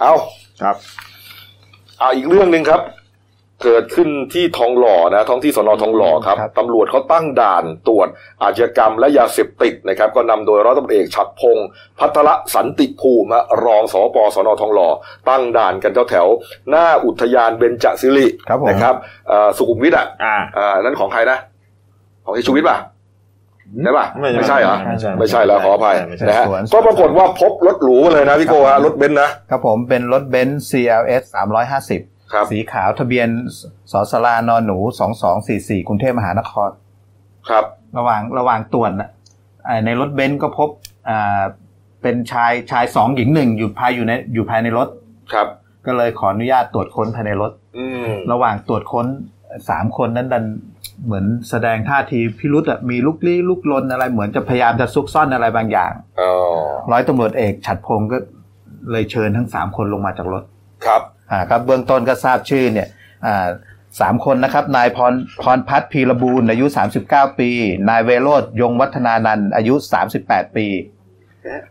[0.00, 0.14] เอา
[0.62, 0.76] ครับ
[1.98, 2.82] เอาอีกเรื่องหนึ่งครับ
[3.64, 8.08] เกิดขึ้นที่ทองหล่อนะ ท้องที่สนทองหล่อครับครับตำรวจเขาตั้งด่านตรวจ
[8.42, 11.66] อาชญากรรมและยาเสพติดนะครับ ก็นำโดยร้อยตำรวจเอกฉัดพงศ์
[11.98, 14.88] พัทรสันติภูมิฮะรองสปสนทองหล่อ
[15.28, 18.94] ตั้งด่านกันแถวแถวๆหน้าอุทยานเบญจศิริครับผมนะครับ
[19.28, 21.38] เอ่อสุขุมวิทอะอ่าอ่านั่นของใครนะ
[22.24, 22.76] ของที่ชูวิทย์ป่ะ
[23.82, 31.22] ใช่ป่ะไม่ใช่ไม่ใช่เหรอไม่ใช่ไม่ใช่แล้วขออภัยไม่ใช่นะฮะสวนก็ปรากฏว่าพบรถหรูเลยนะพี่โกฮะรถเบนซ์นะครับผมเป็นรถเบนซ์ CLS
[31.78, 33.28] 350ครับสีขาวทะเบียน
[33.92, 34.78] สสลานอนหนู
[35.32, 36.70] 2244กรุงเทพมหานคร
[37.48, 37.64] ครับ
[37.98, 39.10] ระหว่างระหว่างตรวจน่ะ
[39.68, 40.68] อ่าในรถเบนซ์ก็พบ
[41.08, 41.42] อ่า
[42.02, 44.88] เป็นชายชายสองหญิงหนึ่งอยู่ภายอยู่ในอยู่ภายในรถ
[45.32, 45.48] ครับ
[45.86, 49.06] ก็เลยขออนุญาตตรวจค้นภายในรถอืมระหว่างตรวจค้น
[49.70, 50.44] สามคนนั้นดัน
[51.04, 56.30] เหมือนแสดงท่าทีพิรุษอะมีลุกลี้ลุกลนอะไรเหมือนจะพยายามจะซุกซ่อนอะไรบางอย่างอ๋อ
[56.92, 58.18] ร้อยตำรวจเอกฉัดพงศ์ก็
[58.90, 60.42] เลยเชิญทั้งสามคนลงมาจากรถ
[60.86, 62.88] ครับอ่าครับเบื้องต้นก็ทราบชื่อเนี่ย
[63.26, 63.46] อ่า
[64.00, 66.66] สามคนนะครับนายพรพรพัฒน์พีระบูรณ์อายุ
[67.02, 67.50] 39 ปี
[67.88, 69.74] นายเวโรธยงวัฒนานันท์อายุ
[70.14, 70.66] 38 ปี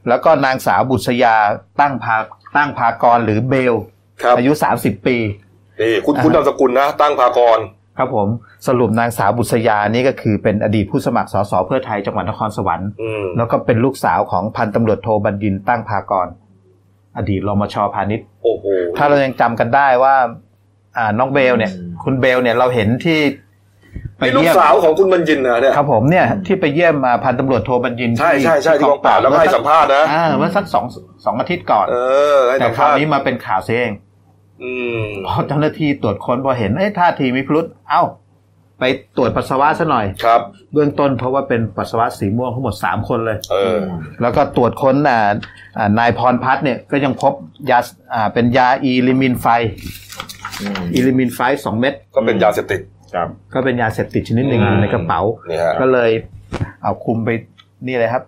[0.07, 1.36] แล้วก็นางสาวบุษยา
[1.79, 2.15] ตั้งพา
[2.57, 3.73] ตั้งพากรหรือเบล
[4.21, 5.17] ครับอายุ 30 ปี
[5.82, 7.59] นี่คุณคุณนามสกุลนะตั้งพากร
[7.97, 8.28] ครับผม
[8.67, 16.28] สรุปนางสาวบุษยานี่ก็คือเป็นอดีตผู้สมัครสสเพื่อไทยจังหวัดนครสวรรค์อืมแล้วก็เป็นลูกสาวของพันตำรวจโทบัญญินตั้งพากร
[17.17, 18.65] อดีตรมชพาณิชย์โอ้โห
[18.97, 20.15] ถ้าเรายังจำกันได้ว่า
[20.97, 21.71] อ่าน้องเบลเนี่ย
[22.03, 23.19] คุณเบลเนี่ยเราเห็นที่
[24.17, 30.86] ไปนี่ลูกเยี่ยมสาวของคุณบรรยินนะเนี่ยครับผมเนี่ยที่ไปเยี่ยมมาพันตำรวจโทบัญญินใช่ใช่ใช่ที่กองปราบแล้วก็ให้สัมภาษณ์นะอ่าเมื่อสักสอง
[31.26, 31.95] สองอาทิตย์ก่อนเอ
[32.36, 34.12] อให้แต่สัมคราภาวษณ์นี้มาเป็นข่าวเสียเองอืม
[35.28, 38.03] พอเจ้าหน้าที่ตรวจค้นพอเห็นเอ้ยท่าทีมีพิรุษเอ้า
[38.80, 38.84] ไป
[39.18, 40.41] ตรวจปัสสาวะซะหน่อยครับ
[40.74, 43.78] เบื้องต้นเพราะว่าเป็นปัสสาวะสีม่วงทั้งหมดสามคนเลยเออ
[44.22, 45.20] แล้วก็ตรวจค้นอ่า
[45.78, 47.34] อ่านายพรพัฒน์เนี่ยก็ยังพบ
[47.72, 47.80] ยา
[48.14, 49.47] อ่าเป็นยา Erimin five
[50.93, 52.82] Erimin five สองเม็ดก็เป็นยาเสพติด
[53.16, 56.11] ครับก็เป็นยาเสพติดชนิดหนึ่งอืมอยู่ในกระเป๋านี่ฮะก็เลย
[56.84, 57.30] เอาคุมไป
[57.88, 58.24] นี่เลยครับ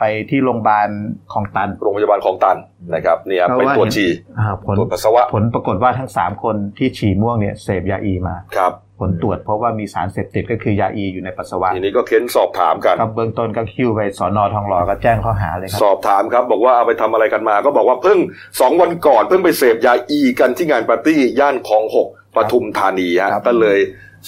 [0.00, 0.88] ไปที่โรงพยาบาล
[1.32, 2.56] ของตัน โรงพยาบาลของตัน
[2.94, 18.18] นะครับเนี่ยเพราะไปว่าตรวจฉี่อ่าผลตรวจปัสสาวะผลปรากฏว่าทั้งสามคนที่ฉี่ม่วงเนี่ยเสพยาอีมาครับผลตรวจเพราะว่ามีสารเสพติดก็คือยาอีอยู่ในปัสสาวะทีนี้ก็เค้นสอบถามกันก็เบื้องต้นก็คิวไปสอนอทองหล่อก็แจ้งข้อหาเลยครัสอบถามครับ บอกว่าเอาไปทำอะไรกันมา ก็บอกว่าเพิ่ง
[18.60, 23.78] สองวันก่อนเพิ่งไปเสพยาอีกันที่งานปาร์ตี้ย่านคลองหกปทุมธานีฮะครับก็เลย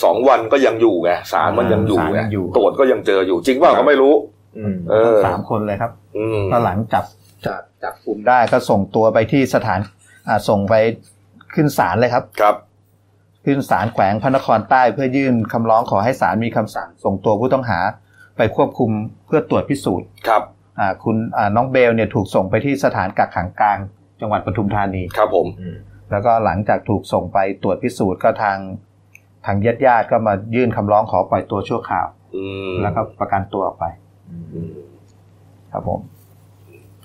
[0.02, 4.14] สองวันก็ยังอยู่ไงสารมันยังอยู่สารไงยังอยู่ตรวจก็ยังเจออยู่จริงว่าก็ไม่รู้
[4.58, 7.04] อืมเออสามคนเลยครับอืมก็หลังจับ
[7.46, 9.80] จับจับกลุ่มได้ก็ส่งตัวไปที่สถาน
[10.28, 10.74] อ่าส่งไป
[11.54, 12.56] ขึ้นศาลเลยครับครับ
[13.44, 17.80] ขึ้นศาลแขวงพระนครใต้เพื่อยื่นคำร้องขอให้ศาลมีคำสั่ง ส่งตัวผู้ต้องหา
[18.36, 18.90] ไปควบคุม
[19.26, 20.42] เพื่อตรวจพิสูจน์ครับ
[20.80, 23.78] อ่าคุณอ่าน้องเบลเนี่ยถูกส่งไปที่สถานกักขังกลาง
[24.20, 25.46] จังหวัดปทุมธานีครับผม
[26.10, 28.58] แล้วก็หลังจากถูกส่งไปตรวจพิสูจน์ก็ทาง
[29.46, 34.01] ทางญาติญาติๆก็มายื่นคำร้องขอปล่อยตัวชั่วคราวอืมแล้วก็ประกันตัวออกไปอืม
[35.72, 36.00] ครับผม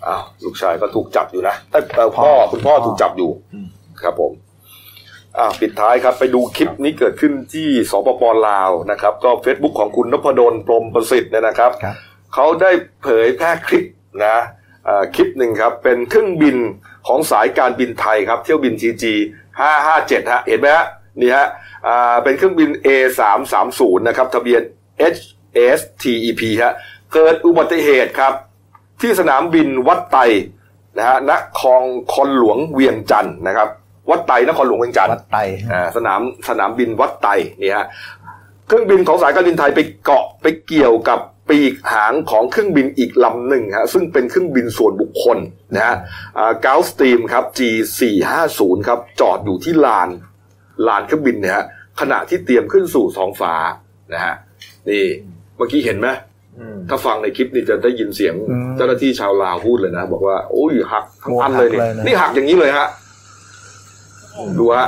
[0.07, 3.29] อ้าวลูกชายก็ถูกจับอยู่นะเอ้ยเอ่อพ่อคุณพ่อถูกจับอยู่
[4.01, 4.31] ครับผม
[5.37, 11.95] อ่าปิดท้ายครับ ไปดูคลิปนี้เกิดขึ้นที่สปปลาวนะครับ ก็ Facebook ของคุณนพดลพรหมประสิทธิ์เนี่ยนะครับครับ
[12.33, 12.71] เขาได้
[13.03, 13.85] เผยแพร่คลิป
[14.25, 14.37] นะ
[14.87, 16.57] อ่าคลิปหนึ่งครับ เป็นเครื่องบิน
[17.07, 19.03] ของสายการบินไทยครับ เที่ยวบิน TG
[19.67, 20.85] 557ฮะ เห็นไหมฮะ
[21.19, 21.47] นี่ฮะ
[21.87, 24.61] อ่าเป็นเครื่องบิน A330 นะครับ ทะเบียน
[25.13, 26.73] HSTEP ฮะ
[27.13, 28.33] เกิดอุบัติเหตุครับ
[29.01, 30.17] ที่สนามบินวัดไต
[30.97, 31.83] นะฮะนคร
[32.13, 33.69] คอนหลวงเวียงจันทร์นะครับ
[34.09, 35.37] วัดไตนครหลวงเวียงจันทร์วัดไต
[35.71, 37.27] อ่าสนามสนามบินวัดไต
[37.61, 37.87] นี่ฮะ
[38.67, 45.37] เครื่องบินของสายการบินไทยไปเกาะไปเกี่ยวกับปีกหางของเครื่องบินอีกลำหนึ่งฮะซึ่งเป็นเครื่องบินส่วนบุคคล
[45.75, 45.95] นะฮะ
[46.61, 50.09] เกาสตีมครับ G450 ครับจอดอยู่ที่ลาน
[50.87, 51.65] ลานเครื่องบินเนี่ยฮะ
[51.99, 53.53] ขณะที่เตรียมขึ้นสู่ท้องฟ้า
[54.13, 54.35] นะฮะ
[54.89, 55.05] นี่
[55.57, 56.26] เมื่อกี้เห็นไหมอืม
[56.89, 62.87] ถ้าฟังในคลิปนี่จะได้ยินเสียงอืมเจ้าหน้าที่ชาวลาวพูดเลยนะ บอกว่าโอ้ยหักทั้งอันเลยนี่หักเลยนะนี่หักอย่างนี้เลยฮะ
[64.59, 64.87] ดูฮะ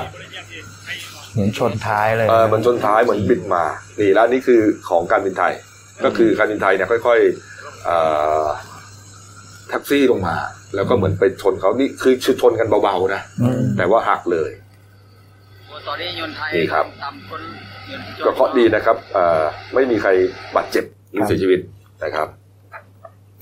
[1.33, 3.63] เหมือนชนท้ายเลยเออเหมือนชนท้ายเหมือนบินมา
[3.99, 5.53] นี่แล้วนี่คือของการบินไทย
[6.05, 7.97] ก็คือการบินไทยเนี่ยค่อยๆเอ่
[8.43, 8.45] อ
[9.69, 10.35] แท็กซี่ลงมา
[10.75, 14.51] แล้วก็เหมือนไปชนเขานี่คือชนกันเบาๆนะอืมแต่ว่าหักเลย
[16.55, 16.85] นี่ครับ
[18.25, 19.43] ก็เคราะห์ดีนะครับเอ่อ
[19.73, 20.09] ไม่มีใคร
[20.55, 21.59] บาดเจ็บ หรือเสียชีวิต
[22.03, 22.27] นะครับ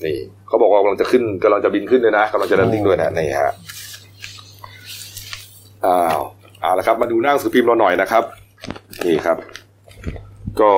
[0.04, 0.16] นี่
[0.46, 3.52] เขาบอกว่ากำลังจะขึ้นกำลังจะบินขึ้นด้วยนะกำลังจะ landing ด้วยนะนี่ฮะ
[5.86, 6.20] อ้าว
[6.60, 8.24] เอาละครับ มาดูหน้าหนังสือพิมพ์เราหน่อยนะครับ
[9.06, 9.38] นี่ครับ
[10.60, 10.72] ก็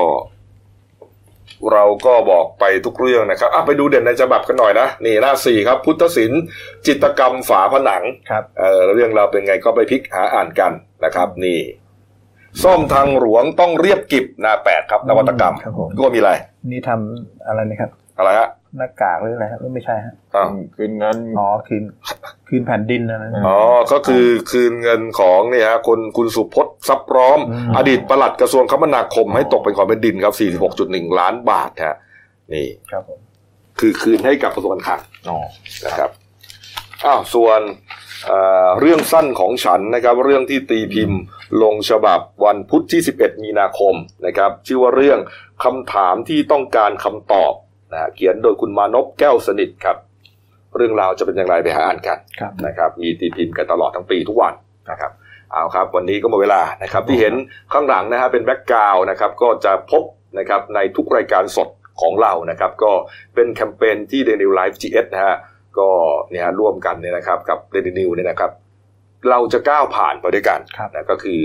[1.72, 6.42] เราก็บอกไปทุกเรื่องนะครับอะไปดูเด่นในฉบับกันหน่อยนะนี่หน้าสี่ครับ พุทธศิลป์
[6.86, 10.72] จิตรกรรมฝาผนังครับเออเรื่องราวเป็นไงก็ไปพลิกหาอ่านกัน
[11.04, 11.58] นะครับ นี่
[12.62, 16.32] ซ่อมทางหลวงต้องเรียบกิบหนาแปดครับนวัตกรรมครับผมก็มีอะไร
[16.70, 18.48] นี่ทำอะไรนะครับ อะไรฮะ
[18.78, 21.82] หน้ากากหรืออะไรครับไม่ใช่ฮะอ้าวคืนเงินอ๋อคืน
[22.48, 23.58] คืนแผ่นดินอะไรนะอ๋อ
[23.92, 30.34] ก็คือคืนเงินของเนี่ยฮะคนคุณสุพจน์ทรัพย์พร้อมอืมอดีตปลัดกระทรวงคมนาคมให้ตกเป็นของแผ่นดินครับ
[30.76, 31.96] 46.1 ล้านบาทฮะ
[32.52, 33.18] นี่ครับผม
[33.80, 35.38] คือคืนให้กับกระทรวงการคลังอ๋อ
[35.86, 36.10] นะครับ
[37.04, 37.60] อ้าวส่วน
[38.26, 41.20] เอ่อเรื่องสั้นของฉันนะครับเรื่องที่ตีพิมพ์
[41.62, 43.94] ลงฉบับวันพุธที่ 11 มีนาคม
[44.26, 45.18] นะครับชื่อว่าเรื่อง
[45.64, 47.52] คำถามที่ต้องการคำตอบ
[47.92, 49.96] นะฮะเขียนโดยคุณมานพแก้วสนิทครับ
[50.76, 54.54] เรื่องราวจะเป็นอย่างไรไปหาอ่านกันครับนะครับมีตีพิมพ์กันตลอดทั้งปีทุกวัน
[54.90, 55.12] นะครับ
[55.52, 57.34] เอาครับ วันนี้ก็หมดเวลานะครับที่เห็น
[57.72, 60.04] ข้างหลังนะฮะเป็นแบ็กกราวนะครับก็จะพบ
[60.38, 61.68] นะครับในทุกรายการสด
[62.00, 62.92] ของเรานะครับ ก็
[63.34, 65.36] เป็นแคมเปญที่ d a i l y Life GS นะฮะ
[65.78, 65.88] ก็
[66.30, 68.50] เนี่ยฮะร่วมกันเนี่ยนะครับ กับเดนินิวเนี่ยนะครับ
[69.30, 71.38] เราจะก้าวผ่านไปด้วยกันครับนะก็คือ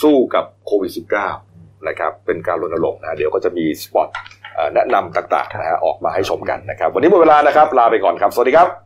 [0.00, 0.92] สู้กับโควิด
[1.38, 4.08] -19 นะครับเป็นการรณรงค์นะเดี๋ยวก็จะมีสปอต
[4.54, 8.72] เอ่อแนะนำต่างๆนะฮะออกมาให้ชมกันนะครับ วันนี้หมดเวลานะครับ ลาไปก่อนครับ สวัสดีครับ